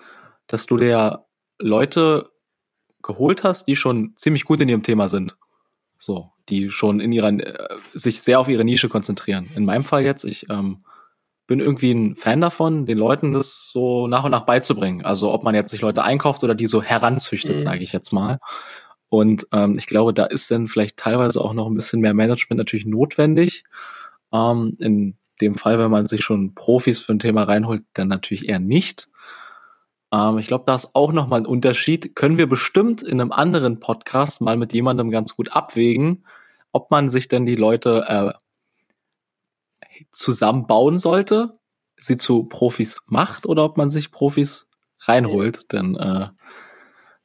dass 0.45 0.67
du 0.67 0.77
dir 0.77 1.25
Leute 1.57 2.29
geholt 3.01 3.43
hast, 3.43 3.65
die 3.65 3.75
schon 3.75 4.13
ziemlich 4.17 4.45
gut 4.45 4.61
in 4.61 4.69
ihrem 4.69 4.83
Thema 4.83 5.09
sind. 5.09 5.35
So, 5.97 6.29
die 6.47 6.69
schon 6.69 6.99
in 6.99 7.11
ihrer, 7.11 7.29
äh, 7.29 7.75
sich 7.95 8.21
sehr 8.21 8.39
auf 8.39 8.47
ihre 8.47 8.63
Nische 8.63 8.87
konzentrieren. 8.87 9.49
In 9.55 9.65
meinem 9.65 9.83
Fall 9.83 10.03
jetzt, 10.03 10.23
ich 10.23 10.47
ähm, 10.51 10.85
bin 11.47 11.59
irgendwie 11.59 11.91
ein 11.91 12.15
Fan 12.15 12.39
davon, 12.39 12.85
den 12.85 12.99
Leuten 12.99 13.33
das 13.33 13.71
so 13.73 14.05
nach 14.05 14.23
und 14.23 14.31
nach 14.31 14.45
beizubringen. 14.45 15.03
Also 15.03 15.33
ob 15.33 15.43
man 15.43 15.55
jetzt 15.55 15.71
sich 15.71 15.81
Leute 15.81 16.03
einkauft 16.03 16.43
oder 16.43 16.53
die 16.53 16.67
so 16.67 16.83
heranzüchtet, 16.83 17.55
mhm. 17.55 17.63
sage 17.63 17.83
ich 17.83 17.93
jetzt 17.93 18.13
mal. 18.13 18.37
Und 19.09 19.47
ähm, 19.53 19.75
ich 19.75 19.87
glaube, 19.87 20.13
da 20.13 20.25
ist 20.25 20.51
dann 20.51 20.67
vielleicht 20.67 20.97
teilweise 20.97 21.41
auch 21.41 21.53
noch 21.53 21.65
ein 21.65 21.73
bisschen 21.73 21.99
mehr 21.99 22.13
Management 22.13 22.59
natürlich 22.59 22.85
notwendig. 22.85 23.63
Ähm, 24.31 24.77
in 24.77 25.17
dem 25.41 25.55
Fall, 25.55 25.79
wenn 25.79 25.91
man 25.91 26.07
sich 26.07 26.23
schon 26.23 26.55
Profis 26.55 26.99
für 26.99 27.13
ein 27.13 27.19
Thema 27.19 27.43
reinholt, 27.43 27.83
dann 27.93 28.07
natürlich 28.07 28.47
eher 28.47 28.59
nicht. 28.59 29.09
Ähm, 30.13 30.37
ich 30.37 30.47
glaube, 30.47 30.65
da 30.67 30.75
ist 30.75 30.95
auch 30.95 31.11
noch 31.11 31.27
mal 31.27 31.37
ein 31.37 31.45
Unterschied. 31.45 32.15
Können 32.15 32.37
wir 32.37 32.47
bestimmt 32.47 33.01
in 33.01 33.19
einem 33.19 33.31
anderen 33.31 33.79
Podcast 33.79 34.41
mal 34.41 34.57
mit 34.57 34.73
jemandem 34.73 35.09
ganz 35.11 35.35
gut 35.35 35.51
abwägen, 35.51 36.25
ob 36.71 36.91
man 36.91 37.09
sich 37.09 37.27
denn 37.27 37.45
die 37.45 37.55
Leute 37.55 38.05
äh, 38.07 38.33
zusammenbauen 40.11 40.97
sollte, 40.97 41.53
sie 41.97 42.17
zu 42.17 42.43
Profis 42.43 42.97
macht 43.07 43.45
oder 43.45 43.63
ob 43.63 43.77
man 43.77 43.89
sich 43.89 44.11
Profis 44.11 44.67
reinholt. 44.99 45.71
Denn 45.71 45.95
äh, 45.95 46.27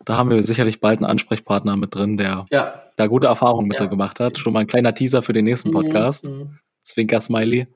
da 0.05 0.17
haben 0.17 0.31
wir 0.31 0.43
sicherlich 0.43 0.81
bald 0.81 1.01
einen 1.01 1.11
Ansprechpartner 1.11 1.77
mit 1.77 1.95
drin, 1.95 2.17
der 2.17 2.45
ja. 2.51 2.81
da 2.97 3.07
gute 3.09 3.27
Erfahrungen 3.27 3.67
mit 3.67 3.81
ja. 3.81 3.87
gemacht 3.87 4.21
hat. 4.21 4.39
Schon 4.39 4.53
mal 4.53 4.61
ein 4.61 4.67
kleiner 4.67 4.95
Teaser 4.95 5.23
für 5.23 5.33
den 5.33 5.45
nächsten 5.45 5.71
mhm, 5.71 5.75
Podcast. 5.75 6.29
Mhm. 6.29 6.59
Zwinker 6.83 7.21
Smiley. 7.21 7.67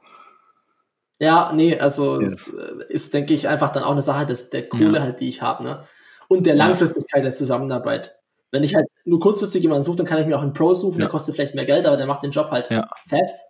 Ja, 1.21 1.53
nee, 1.53 1.79
also 1.79 2.21
es 2.21 2.55
äh, 2.55 2.85
ist, 2.89 3.15
denke 3.15 3.35
ich, 3.35 3.47
einfach 3.47 3.71
dann 3.71 3.85
auch 3.85 3.93
eine 3.93 4.03
Sache 4.03 4.27
des, 4.27 4.51
der 4.51 4.69
Kohle 4.69 4.99
ja. 4.99 5.03
halt, 5.03 5.21
die 5.21 5.29
ich 5.29 5.43
habe, 5.43 5.63
ne? 5.63 5.85
Und 6.29 6.47
der 6.47 6.55
Langfristigkeit 6.55 7.25
der 7.25 7.33
Zusammenarbeit. 7.33 8.17
Wenn 8.53 8.65
ich 8.65 8.75
halt 8.75 8.89
nur 9.05 9.21
kurzfristig 9.21 9.63
jemanden 9.63 9.83
suche, 9.85 9.99
dann 9.99 10.07
kann 10.07 10.19
ich 10.19 10.27
mir 10.27 10.37
auch 10.37 10.43
einen 10.43 10.53
Pro 10.53 10.75
suchen, 10.75 10.99
der 10.99 11.09
kostet 11.09 11.37
vielleicht 11.37 11.55
mehr 11.55 11.67
Geld, 11.67 11.87
aber 11.87 11.97
der 11.97 12.07
macht 12.07 12.23
den 12.23 12.33
Job 12.33 12.51
halt 12.51 12.69
fest 13.07 13.45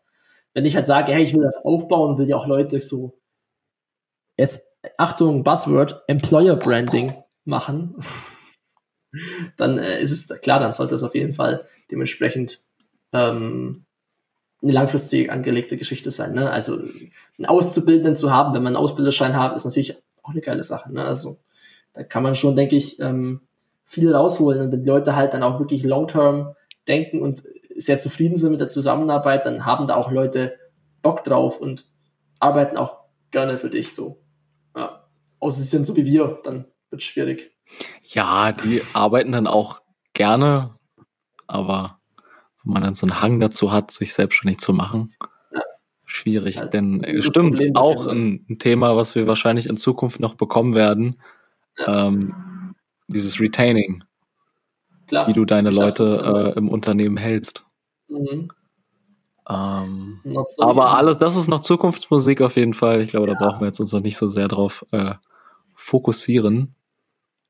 wenn 0.54 0.64
ich 0.64 0.76
halt 0.76 0.86
sage, 0.86 1.12
hey, 1.12 1.22
ich 1.22 1.34
will 1.34 1.42
das 1.42 1.64
aufbauen, 1.64 2.18
will 2.18 2.28
ja 2.28 2.36
auch 2.36 2.46
Leute 2.46 2.80
so, 2.80 3.18
jetzt, 4.36 4.66
Achtung, 4.96 5.44
Buzzword, 5.44 6.02
Employer 6.06 6.56
Branding 6.56 7.14
machen, 7.44 7.96
dann 9.56 9.78
äh, 9.78 10.00
ist 10.00 10.10
es 10.10 10.40
klar, 10.40 10.60
dann 10.60 10.72
sollte 10.72 10.94
es 10.94 11.02
auf 11.02 11.14
jeden 11.14 11.34
Fall 11.34 11.66
dementsprechend 11.90 12.62
ähm, 13.12 13.86
eine 14.62 14.72
langfristig 14.72 15.30
angelegte 15.30 15.76
Geschichte 15.76 16.10
sein. 16.10 16.34
Ne? 16.34 16.50
Also 16.50 16.74
einen 16.74 17.46
Auszubildenden 17.46 18.16
zu 18.16 18.32
haben, 18.32 18.54
wenn 18.54 18.62
man 18.62 18.76
einen 18.76 18.82
Ausbilderschein 18.82 19.36
hat, 19.36 19.56
ist 19.56 19.64
natürlich 19.64 19.96
auch 20.22 20.30
eine 20.30 20.40
geile 20.40 20.62
Sache. 20.62 20.92
Ne? 20.92 21.04
Also 21.04 21.38
da 21.92 22.02
kann 22.02 22.22
man 22.22 22.34
schon, 22.34 22.56
denke 22.56 22.76
ich, 22.76 23.00
ähm, 23.00 23.40
viel 23.84 24.14
rausholen. 24.14 24.60
Und 24.60 24.72
wenn 24.72 24.84
die 24.84 24.90
Leute 24.90 25.16
halt 25.16 25.34
dann 25.34 25.42
auch 25.42 25.58
wirklich 25.58 25.82
long-term 25.82 26.54
denken 26.86 27.20
und 27.20 27.42
sehr 27.74 27.98
zufrieden 27.98 28.36
sind 28.36 28.50
mit 28.50 28.60
der 28.60 28.68
Zusammenarbeit, 28.68 29.46
dann 29.46 29.64
haben 29.64 29.86
da 29.86 29.96
auch 29.96 30.10
Leute 30.10 30.58
Bock 31.02 31.24
drauf 31.24 31.58
und 31.58 31.86
arbeiten 32.38 32.76
auch 32.76 32.98
gerne 33.30 33.58
für 33.58 33.70
dich 33.70 33.94
so. 33.94 34.22
Ja. 34.76 35.08
Außer 35.38 35.60
sie 35.60 35.68
sind 35.68 35.86
so 35.86 35.96
wie 35.96 36.04
wir, 36.04 36.38
dann 36.44 36.66
wird 36.90 37.02
schwierig. 37.02 37.56
Ja, 38.08 38.52
die 38.52 38.82
arbeiten 38.94 39.32
dann 39.32 39.46
auch 39.46 39.80
gerne, 40.12 40.76
aber 41.46 41.99
wenn 42.64 42.72
man 42.74 42.82
dann 42.82 42.94
so 42.94 43.06
einen 43.06 43.20
Hang 43.20 43.40
dazu 43.40 43.72
hat, 43.72 43.90
sich 43.90 44.12
selbstständig 44.12 44.58
zu 44.58 44.72
machen, 44.72 45.12
ja, 45.52 45.62
schwierig. 46.04 46.58
Halt 46.58 46.74
denn 46.74 47.04
stimmt 47.22 47.56
Problem 47.56 47.76
auch 47.76 48.06
ein, 48.06 48.44
ein, 48.48 48.58
Thema, 48.58 48.96
was 48.96 49.14
wir 49.14 49.26
wahrscheinlich 49.26 49.68
in 49.68 49.76
Zukunft 49.76 50.20
noch 50.20 50.34
bekommen 50.34 50.74
werden. 50.74 51.20
Ja. 51.78 52.08
Ähm, 52.08 52.74
dieses 53.08 53.40
Retaining. 53.40 54.04
Klar, 55.08 55.26
wie 55.26 55.32
du 55.32 55.44
deine 55.44 55.70
Leute 55.70 56.52
äh, 56.54 56.58
im 56.58 56.68
Unternehmen 56.68 57.16
hältst. 57.16 57.64
Mhm. 58.08 58.50
Ähm, 59.48 60.20
so 60.46 60.62
aber 60.62 60.82
easy. 60.82 60.96
alles, 60.96 61.18
das 61.18 61.36
ist 61.36 61.48
noch 61.48 61.60
Zukunftsmusik 61.60 62.40
auf 62.40 62.56
jeden 62.56 62.74
Fall. 62.74 63.00
Ich 63.02 63.10
glaube, 63.10 63.26
da 63.26 63.34
brauchen 63.34 63.60
wir 63.60 63.66
jetzt 63.66 63.80
uns 63.80 63.92
noch 63.92 64.00
nicht 64.00 64.16
so 64.16 64.28
sehr 64.28 64.46
drauf 64.46 64.86
äh, 64.92 65.14
fokussieren. 65.74 66.76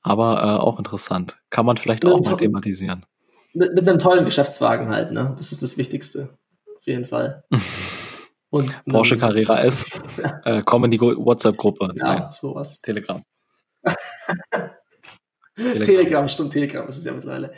Aber 0.02 0.42
äh, 0.42 0.60
auch 0.62 0.78
interessant. 0.78 1.38
Kann 1.50 1.66
man 1.66 1.76
vielleicht 1.76 2.06
auch 2.06 2.24
mal 2.24 2.36
thematisieren. 2.36 3.04
Mit, 3.52 3.74
mit 3.74 3.88
einem 3.88 3.98
tollen 3.98 4.24
Geschäftswagen 4.24 4.88
halt, 4.88 5.12
ne? 5.12 5.34
Das 5.36 5.52
ist 5.52 5.62
das 5.62 5.76
Wichtigste. 5.76 6.30
Auf 6.76 6.86
jeden 6.86 7.04
Fall. 7.04 7.44
Und 8.50 8.74
Porsche 8.84 9.16
Carrera 9.16 9.62
S, 9.62 10.18
äh, 10.44 10.62
komm 10.64 10.84
in 10.84 10.90
die 10.90 11.00
WhatsApp-Gruppe. 11.00 11.92
Ja, 11.94 12.14
Nein. 12.14 12.32
sowas. 12.32 12.80
Telegram. 12.80 13.22
Telegram. 15.56 15.84
Telegram, 15.84 16.28
stimmt, 16.28 16.52
Telegram 16.52 16.88
ist 16.88 16.96
es 16.96 17.04
ja 17.04 17.12
mittlerweile. 17.12 17.52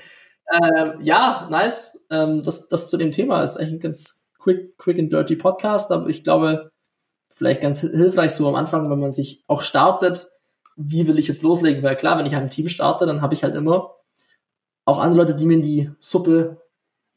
Ähm, 0.52 0.94
ja, 1.00 1.48
nice. 1.50 2.04
Ähm, 2.10 2.42
das, 2.44 2.68
das 2.68 2.90
zu 2.90 2.98
dem 2.98 3.10
Thema 3.10 3.42
ist 3.42 3.56
eigentlich 3.56 3.74
ein 3.74 3.80
ganz 3.80 4.28
quick, 4.38 4.76
quick 4.76 4.98
and 4.98 5.10
dirty 5.10 5.36
Podcast, 5.36 5.90
aber 5.92 6.08
ich 6.08 6.22
glaube, 6.24 6.70
vielleicht 7.32 7.62
ganz 7.62 7.80
hilfreich 7.80 8.32
so 8.32 8.48
am 8.48 8.56
Anfang, 8.56 8.90
wenn 8.90 8.98
man 8.98 9.12
sich 9.12 9.44
auch 9.46 9.62
startet, 9.62 10.28
wie 10.76 11.06
will 11.06 11.18
ich 11.18 11.28
jetzt 11.28 11.42
loslegen? 11.42 11.82
Weil 11.82 11.96
klar, 11.96 12.18
wenn 12.18 12.26
ich 12.26 12.36
ein 12.36 12.50
Team 12.50 12.68
starte, 12.68 13.06
dann 13.06 13.22
habe 13.22 13.34
ich 13.34 13.44
halt 13.44 13.54
immer 13.54 13.94
auch 14.84 14.98
andere 14.98 15.20
Leute, 15.20 15.36
die 15.36 15.46
mir 15.46 15.54
in 15.54 15.62
die 15.62 15.90
Suppe 16.00 16.62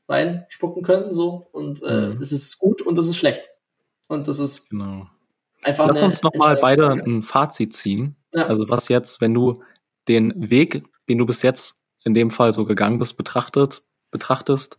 reinspucken 0.08 0.84
können, 0.84 1.12
so. 1.12 1.47
Und 1.51 1.82
äh, 1.84 2.10
mhm. 2.10 2.17
das 2.17 2.32
ist 2.32 2.60
gut 2.60 2.82
und 2.82 2.97
das 2.97 3.08
ist 3.08 3.17
schlecht. 3.17 3.49
Und 4.08 4.28
das 4.28 4.39
ist 4.39 4.69
genau. 4.69 5.08
einfach. 5.63 5.88
Lass 5.88 6.01
uns 6.01 6.21
nochmal 6.21 6.58
beide 6.58 6.89
ein 6.89 7.23
Fazit 7.23 7.73
ziehen. 7.73 8.15
Ja. 8.34 8.45
Also 8.47 8.69
was 8.69 8.89
jetzt, 8.89 9.21
wenn 9.21 9.34
du 9.34 9.63
den 10.08 10.49
Weg, 10.49 10.84
den 11.10 11.17
du 11.17 11.25
bis 11.25 11.41
jetzt 11.41 11.82
in 12.04 12.13
dem 12.13 12.30
Fall 12.30 12.54
so 12.54 12.65
gegangen 12.65 12.99
bist, 12.99 13.17
betrachtet, 13.17 13.82
betrachtest, 14.12 14.78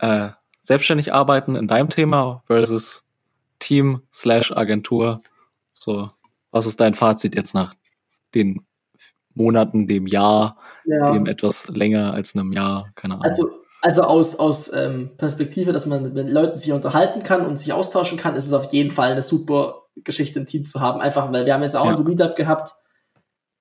äh, 0.00 0.30
selbstständig 0.60 1.12
arbeiten 1.12 1.54
in 1.54 1.68
deinem 1.68 1.88
Thema 1.88 2.42
versus 2.46 3.04
Team 3.58 4.02
slash 4.12 4.52
Agentur. 4.52 5.22
So, 5.72 6.10
was 6.50 6.66
ist 6.66 6.80
dein 6.80 6.94
Fazit 6.94 7.36
jetzt 7.36 7.54
nach 7.54 7.74
den 8.34 8.66
Monaten, 9.38 9.86
dem 9.86 10.06
Jahr, 10.06 10.58
ja. 10.84 11.12
dem 11.12 11.26
etwas 11.26 11.68
länger 11.68 12.12
als 12.12 12.34
einem 12.34 12.52
Jahr, 12.52 12.90
keine 12.94 13.14
Ahnung. 13.14 13.24
Also, 13.24 13.48
also 13.80 14.02
aus, 14.02 14.38
aus 14.38 14.72
ähm, 14.74 15.10
Perspektive, 15.16 15.72
dass 15.72 15.86
man 15.86 16.12
mit 16.12 16.28
Leuten 16.28 16.58
sich 16.58 16.72
unterhalten 16.72 17.22
kann 17.22 17.46
und 17.46 17.56
sich 17.56 17.72
austauschen 17.72 18.18
kann, 18.18 18.34
ist 18.36 18.46
es 18.46 18.52
auf 18.52 18.72
jeden 18.72 18.90
Fall 18.90 19.12
eine 19.12 19.22
super 19.22 19.84
Geschichte 19.96 20.38
im 20.38 20.46
Team 20.46 20.64
zu 20.64 20.80
haben. 20.80 21.00
Einfach, 21.00 21.32
weil 21.32 21.46
wir 21.46 21.54
haben 21.54 21.62
jetzt 21.62 21.76
auch 21.76 21.84
ja. 21.84 21.90
unser 21.90 22.04
Meetup 22.04 22.36
gehabt. 22.36 22.74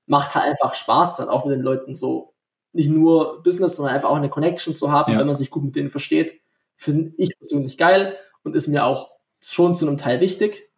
Macht 0.07 0.35
halt 0.35 0.45
einfach 0.45 0.73
Spaß, 0.73 1.17
dann 1.17 1.29
auch 1.29 1.45
mit 1.45 1.55
den 1.55 1.63
Leuten 1.63 1.93
so 1.93 2.33
nicht 2.73 2.89
nur 2.89 3.43
Business, 3.43 3.75
sondern 3.75 3.95
einfach 3.95 4.09
auch 4.09 4.15
eine 4.15 4.29
Connection 4.29 4.73
zu 4.73 4.91
haben, 4.91 5.13
ja. 5.13 5.19
wenn 5.19 5.27
man 5.27 5.35
sich 5.35 5.49
gut 5.49 5.63
mit 5.63 5.75
denen 5.75 5.89
versteht. 5.89 6.39
Finde 6.75 7.13
ich 7.17 7.37
persönlich 7.37 7.77
geil 7.77 8.15
und 8.43 8.55
ist 8.55 8.67
mir 8.67 8.85
auch 8.85 9.09
schon 9.39 9.75
zu 9.75 9.87
einem 9.87 9.97
Teil 9.97 10.19
wichtig. 10.19 10.69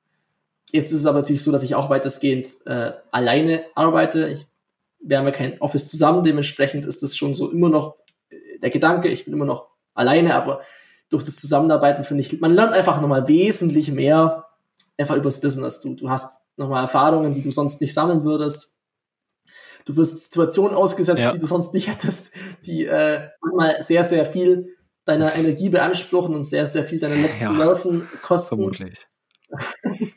Jetzt 0.71 0.91
ist 0.91 0.99
es 0.99 1.05
aber 1.05 1.19
natürlich 1.19 1.43
so, 1.43 1.51
dass 1.51 1.63
ich 1.63 1.75
auch 1.75 1.89
weitestgehend 1.89 2.47
äh, 2.65 2.91
alleine 3.11 3.63
arbeite. 3.75 4.27
Ich, 4.27 4.47
wir 5.01 5.17
haben 5.17 5.25
ja 5.25 5.31
kein 5.31 5.61
Office 5.61 5.89
zusammen, 5.89 6.23
dementsprechend 6.23 6.85
ist 6.85 7.03
das 7.03 7.15
schon 7.17 7.33
so 7.33 7.51
immer 7.51 7.69
noch 7.69 7.97
äh, 8.29 8.59
der 8.59 8.69
Gedanke, 8.69 9.07
ich 9.09 9.25
bin 9.25 9.33
immer 9.33 9.45
noch 9.45 9.69
alleine, 9.93 10.35
aber 10.35 10.61
durch 11.09 11.23
das 11.23 11.37
Zusammenarbeiten 11.37 12.03
finde 12.03 12.21
ich, 12.21 12.39
man 12.39 12.51
lernt 12.51 12.73
einfach 12.73 13.01
nochmal 13.01 13.27
wesentlich 13.27 13.91
mehr 13.91 14.45
einfach 14.97 15.15
übers 15.15 15.41
Business. 15.41 15.81
Du, 15.81 15.95
du 15.95 16.09
hast 16.09 16.43
nochmal 16.57 16.83
Erfahrungen, 16.83 17.33
die 17.33 17.41
du 17.41 17.51
sonst 17.51 17.81
nicht 17.81 17.93
sammeln 17.93 18.23
würdest. 18.23 18.75
Du 19.85 19.95
wirst 19.95 20.25
Situationen 20.25 20.75
ausgesetzt, 20.75 21.23
ja. 21.23 21.31
die 21.31 21.39
du 21.39 21.47
sonst 21.47 21.73
nicht 21.73 21.87
hättest, 21.87 22.33
die 22.65 22.85
äh, 22.85 23.29
manchmal 23.41 23.81
sehr, 23.81 24.03
sehr 24.03 24.25
viel 24.25 24.75
deiner 25.05 25.33
Energie 25.35 25.69
beanspruchen 25.69 26.35
und 26.35 26.43
sehr, 26.43 26.67
sehr 26.67 26.83
viel 26.83 26.99
deiner 26.99 27.15
letzten 27.15 27.45
ja, 27.45 27.51
Nerven 27.51 28.07
kosten. 28.21 28.57
Vermutlich. 28.57 29.07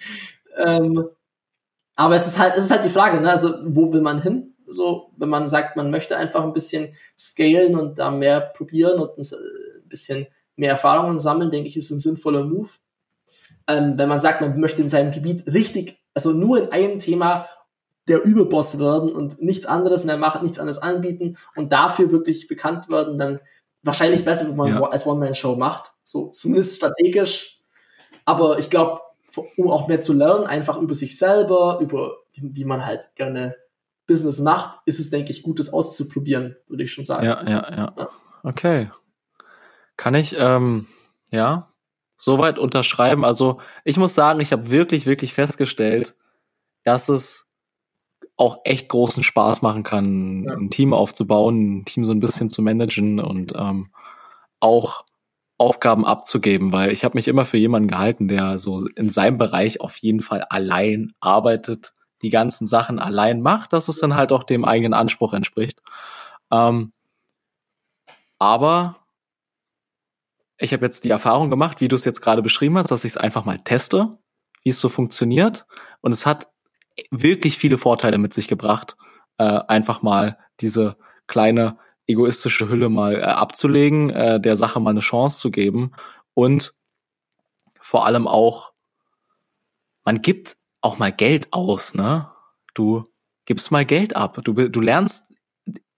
Ähm, 0.54 1.08
aber 1.96 2.14
es 2.14 2.26
ist 2.26 2.38
halt, 2.38 2.56
es 2.56 2.64
ist 2.64 2.70
halt 2.70 2.84
die 2.84 2.90
Frage, 2.90 3.20
ne? 3.20 3.30
Also, 3.30 3.54
wo 3.64 3.92
will 3.92 4.00
man 4.02 4.22
hin? 4.22 4.51
So, 4.72 5.10
wenn 5.16 5.28
man 5.28 5.48
sagt, 5.48 5.76
man 5.76 5.90
möchte 5.90 6.16
einfach 6.16 6.42
ein 6.42 6.52
bisschen 6.52 6.94
scalen 7.16 7.76
und 7.76 7.98
da 7.98 8.10
mehr 8.10 8.40
probieren 8.40 9.00
und 9.00 9.18
ein 9.18 9.88
bisschen 9.88 10.26
mehr 10.56 10.70
Erfahrungen 10.70 11.18
sammeln, 11.18 11.50
denke 11.50 11.68
ich, 11.68 11.76
ist 11.76 11.90
ein 11.90 11.98
sinnvoller 11.98 12.44
Move. 12.44 12.70
Ähm, 13.68 13.96
wenn 13.96 14.08
man 14.08 14.20
sagt, 14.20 14.40
man 14.40 14.58
möchte 14.58 14.82
in 14.82 14.88
seinem 14.88 15.12
Gebiet 15.12 15.46
richtig, 15.46 16.00
also 16.14 16.32
nur 16.32 16.62
in 16.62 16.72
einem 16.72 16.98
Thema 16.98 17.46
der 18.08 18.22
Überboss 18.22 18.78
werden 18.78 19.12
und 19.12 19.40
nichts 19.40 19.66
anderes 19.66 20.04
mehr 20.04 20.16
machen, 20.16 20.42
nichts 20.42 20.58
anderes 20.58 20.82
anbieten 20.82 21.36
und 21.54 21.70
dafür 21.72 22.10
wirklich 22.10 22.48
bekannt 22.48 22.88
werden, 22.88 23.18
dann 23.18 23.40
wahrscheinlich 23.82 24.24
besser, 24.24 24.48
wenn 24.48 24.56
man 24.56 24.68
ja. 24.68 24.72
so 24.72 24.84
als 24.84 25.06
One-Man-Show 25.06 25.56
macht. 25.56 25.92
So 26.02 26.28
zumindest 26.28 26.76
strategisch. 26.76 27.60
Aber 28.24 28.58
ich 28.58 28.70
glaube, 28.70 29.00
um 29.56 29.70
auch 29.70 29.88
mehr 29.88 30.00
zu 30.00 30.12
lernen, 30.12 30.46
einfach 30.46 30.80
über 30.80 30.94
sich 30.94 31.16
selber, 31.16 31.78
über 31.80 32.16
wie, 32.32 32.50
wie 32.54 32.64
man 32.64 32.84
halt 32.84 33.10
gerne 33.14 33.56
Business 34.06 34.40
macht, 34.40 34.78
ist 34.86 35.00
es, 35.00 35.10
denke 35.10 35.30
ich, 35.30 35.42
gut, 35.42 35.58
das 35.58 35.72
auszuprobieren, 35.72 36.56
würde 36.68 36.84
ich 36.84 36.92
schon 36.92 37.04
sagen. 37.04 37.26
Ja, 37.26 37.42
ja, 37.42 37.70
ja. 37.70 37.94
ja. 37.96 38.08
Okay. 38.42 38.90
Kann 39.96 40.14
ich, 40.14 40.34
ähm, 40.38 40.86
ja, 41.30 41.72
soweit 42.16 42.58
unterschreiben. 42.58 43.24
Also 43.24 43.60
ich 43.84 43.96
muss 43.96 44.14
sagen, 44.14 44.40
ich 44.40 44.52
habe 44.52 44.70
wirklich, 44.70 45.06
wirklich 45.06 45.34
festgestellt, 45.34 46.16
dass 46.84 47.08
es 47.08 47.50
auch 48.36 48.60
echt 48.64 48.88
großen 48.88 49.22
Spaß 49.22 49.62
machen 49.62 49.82
kann, 49.82 50.44
ja. 50.44 50.54
ein 50.54 50.70
Team 50.70 50.94
aufzubauen, 50.94 51.78
ein 51.78 51.84
Team 51.84 52.04
so 52.04 52.12
ein 52.12 52.20
bisschen 52.20 52.50
zu 52.50 52.62
managen 52.62 53.20
und 53.20 53.52
ähm, 53.56 53.92
auch 54.60 55.04
Aufgaben 55.58 56.04
abzugeben, 56.04 56.72
weil 56.72 56.90
ich 56.90 57.04
habe 57.04 57.16
mich 57.16 57.28
immer 57.28 57.44
für 57.44 57.56
jemanden 57.56 57.88
gehalten, 57.88 58.26
der 58.26 58.58
so 58.58 58.86
in 58.96 59.10
seinem 59.10 59.38
Bereich 59.38 59.80
auf 59.80 59.96
jeden 59.98 60.20
Fall 60.20 60.42
allein 60.48 61.12
arbeitet, 61.20 61.94
die 62.22 62.30
ganzen 62.30 62.66
Sachen 62.66 62.98
allein 62.98 63.40
macht, 63.40 63.72
dass 63.72 63.88
es 63.88 63.98
dann 63.98 64.14
halt 64.14 64.32
auch 64.32 64.44
dem 64.44 64.64
eigenen 64.64 64.94
Anspruch 64.94 65.34
entspricht. 65.34 65.80
Ähm, 66.50 66.92
aber 68.38 68.96
ich 70.58 70.72
habe 70.72 70.84
jetzt 70.84 71.04
die 71.04 71.10
Erfahrung 71.10 71.50
gemacht, 71.50 71.80
wie 71.80 71.88
du 71.88 71.96
es 71.96 72.04
jetzt 72.04 72.20
gerade 72.20 72.42
beschrieben 72.42 72.78
hast, 72.78 72.90
dass 72.90 73.04
ich 73.04 73.12
es 73.12 73.16
einfach 73.16 73.44
mal 73.44 73.58
teste, 73.58 74.18
wie 74.62 74.70
es 74.70 74.78
so 74.78 74.88
funktioniert. 74.88 75.66
Und 76.00 76.12
es 76.12 76.26
hat 76.26 76.48
wirklich 77.10 77.58
viele 77.58 77.78
Vorteile 77.78 78.18
mit 78.18 78.32
sich 78.34 78.48
gebracht, 78.48 78.96
äh, 79.38 79.44
einfach 79.44 80.02
mal 80.02 80.38
diese 80.60 80.96
kleine 81.26 81.78
egoistische 82.06 82.68
Hülle 82.68 82.88
mal 82.88 83.16
äh, 83.16 83.22
abzulegen, 83.22 84.10
äh, 84.10 84.40
der 84.40 84.56
Sache 84.56 84.80
mal 84.80 84.90
eine 84.90 85.00
Chance 85.00 85.40
zu 85.40 85.50
geben 85.50 85.92
und 86.34 86.74
vor 87.80 88.06
allem 88.06 88.26
auch, 88.28 88.72
man 90.04 90.22
gibt 90.22 90.56
auch 90.82 90.98
mal 90.98 91.12
Geld 91.12 91.52
aus, 91.52 91.94
ne? 91.94 92.30
Du 92.74 93.04
gibst 93.44 93.70
mal 93.70 93.84
Geld 93.84 94.16
ab. 94.16 94.40
Du, 94.44 94.52
du 94.52 94.80
lernst 94.80 95.32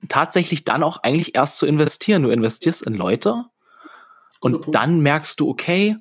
tatsächlich 0.08 0.64
dann 0.64 0.82
auch 0.82 0.98
eigentlich 1.02 1.34
erst 1.34 1.58
zu 1.58 1.66
investieren. 1.66 2.22
Du 2.22 2.30
investierst 2.30 2.82
in 2.82 2.94
Leute 2.94 3.44
und 4.40 4.74
dann 4.74 5.00
merkst 5.00 5.40
du, 5.40 5.48
okay, 5.48 5.96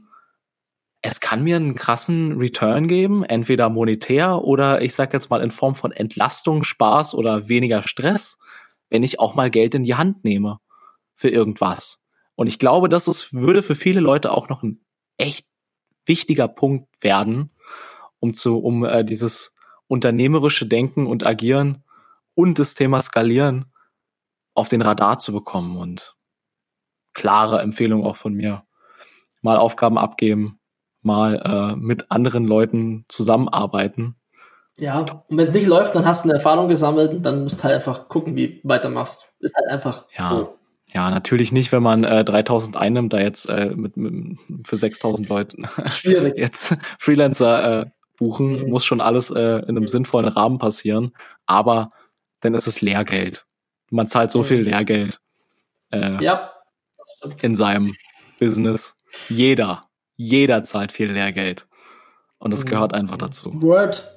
es 1.02 1.20
kann 1.20 1.44
mir 1.44 1.58
einen 1.58 1.76
krassen 1.76 2.38
Return 2.38 2.88
geben, 2.88 3.24
entweder 3.24 3.70
monetär 3.70 4.42
oder 4.42 4.82
ich 4.82 4.96
sag 4.96 5.14
jetzt 5.14 5.30
mal 5.30 5.42
in 5.42 5.52
Form 5.52 5.76
von 5.76 5.92
Entlastung, 5.92 6.64
Spaß 6.64 7.16
oder 7.16 7.50
weniger 7.50 7.84
Stress 7.88 8.38
wenn 8.94 9.02
ich 9.02 9.20
auch 9.20 9.34
mal 9.34 9.50
Geld 9.50 9.74
in 9.74 9.84
die 9.84 9.96
Hand 9.96 10.24
nehme 10.24 10.60
für 11.16 11.30
irgendwas. 11.30 12.00
Und 12.36 12.46
ich 12.46 12.60
glaube, 12.60 12.90
das 12.90 13.08
ist, 13.08 13.34
würde 13.34 13.64
für 13.64 13.76
viele 13.76 14.00
Leute 14.00 14.32
auch 14.32 14.50
noch 14.50 14.62
ein 14.62 14.86
echt 15.18 15.48
wichtiger 16.06 16.48
Punkt 16.48 16.88
werden, 17.02 17.50
um 18.24 18.34
zu, 18.34 18.58
um 18.58 18.86
äh, 18.86 19.04
dieses 19.04 19.54
unternehmerische 19.88 20.66
Denken 20.66 21.08
und 21.08 21.26
Agieren 21.26 21.84
und 22.36 22.58
das 22.58 22.74
Thema 22.74 23.02
Skalieren 23.02 23.66
auf 24.54 24.70
den 24.70 24.82
Radar 24.82 25.20
zu 25.20 25.34
bekommen 25.34 25.76
und 25.76 26.16
klare 27.14 27.62
Empfehlung 27.62 28.06
auch 28.06 28.16
von 28.16 28.34
mir. 28.34 28.64
Mal 29.42 29.58
Aufgaben 29.58 29.98
abgeben, 29.98 30.62
mal 31.02 31.36
äh, 31.36 31.76
mit 31.76 32.12
anderen 32.12 32.46
Leuten 32.46 33.04
zusammenarbeiten 33.10 34.16
ja, 34.80 34.98
und 34.98 35.16
wenn 35.30 35.38
es 35.38 35.54
nicht 35.54 35.68
läuft, 35.68 35.94
dann 35.94 36.04
hast 36.04 36.26
du 36.26 36.30
eine 36.30 36.40
Erfahrung 36.40 36.68
gesammelt 36.68 37.12
und 37.12 37.24
dann 37.24 37.44
musst 37.44 37.60
du 37.60 37.66
halt 37.66 37.76
einfach 37.76 38.10
gucken, 38.10 38.36
wie 38.36 38.60
du 38.60 38.68
weitermachst. 38.68 39.36
Ist 39.40 39.56
halt 39.56 39.68
einfach 39.68 40.06
ja. 40.18 40.32
so. 40.32 40.58
Ja, 40.92 41.12
natürlich 41.12 41.52
nicht, 41.52 41.72
wenn 41.72 41.84
man 41.84 42.04
äh, 42.04 42.26
3000 42.26 42.76
einnimmt, 42.76 43.14
da 43.14 43.20
jetzt 43.20 43.52
äh, 43.52 43.70
mit, 43.76 43.98
mit 43.98 44.40
für 44.66 44.76
6000 44.76 45.30
Leute 45.30 45.58
Schwierig. 45.92 46.34
jetzt 46.38 46.76
Freelancer 46.98 47.82
äh, 47.82 47.86
buchen, 48.18 48.64
mhm. 48.64 48.70
muss 48.70 48.86
schon 48.86 49.02
alles 49.02 49.30
äh, 49.32 49.60
in 49.60 49.78
einem 49.78 49.88
sinnvollen 49.88 50.30
Rahmen 50.30 50.60
passieren. 50.60 51.14
Aber 51.46 51.90
dann 52.40 52.54
ist 52.54 52.68
es 52.68 52.82
Lehrgeld. 52.82 53.46
Man 53.90 54.08
zahlt 54.08 54.32
so 54.32 54.44
viel 54.44 54.62
Lehrgeld 54.62 55.20
äh, 55.92 56.24
ja, 56.24 56.52
in 57.42 57.56
seinem 57.56 57.94
Business. 58.40 58.96
Jeder, 59.30 59.82
jeder 60.16 60.64
zahlt 60.64 60.92
viel 60.92 61.12
Lehrgeld. 61.12 61.68
Und 62.40 62.52
das 62.52 62.66
mhm. 62.66 62.70
gehört 62.70 62.94
einfach 62.94 63.18
dazu. 63.18 63.52
Word. 63.62 64.10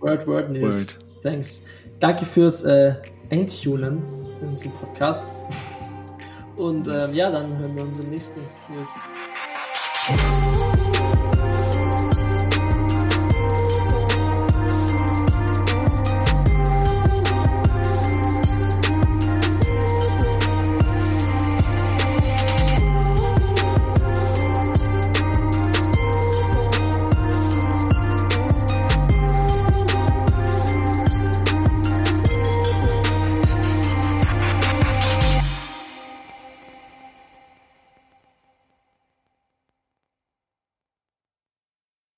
Word, 0.00 0.26
Word 0.26 0.50
News. 0.50 0.88
Word. 0.88 1.22
Thanks. 1.22 1.64
Danke 1.98 2.26
fürs 2.26 2.62
äh, 2.64 2.94
Eintunen 3.30 4.02
in 4.40 4.48
unserem 4.48 4.72
Podcast. 4.72 5.32
Und 6.56 6.86
ähm, 6.86 7.14
ja, 7.14 7.30
dann 7.30 7.56
hören 7.58 7.74
wir 7.74 7.82
uns 7.82 7.98
im 7.98 8.08
nächsten 8.10 8.40
News. 8.68 8.94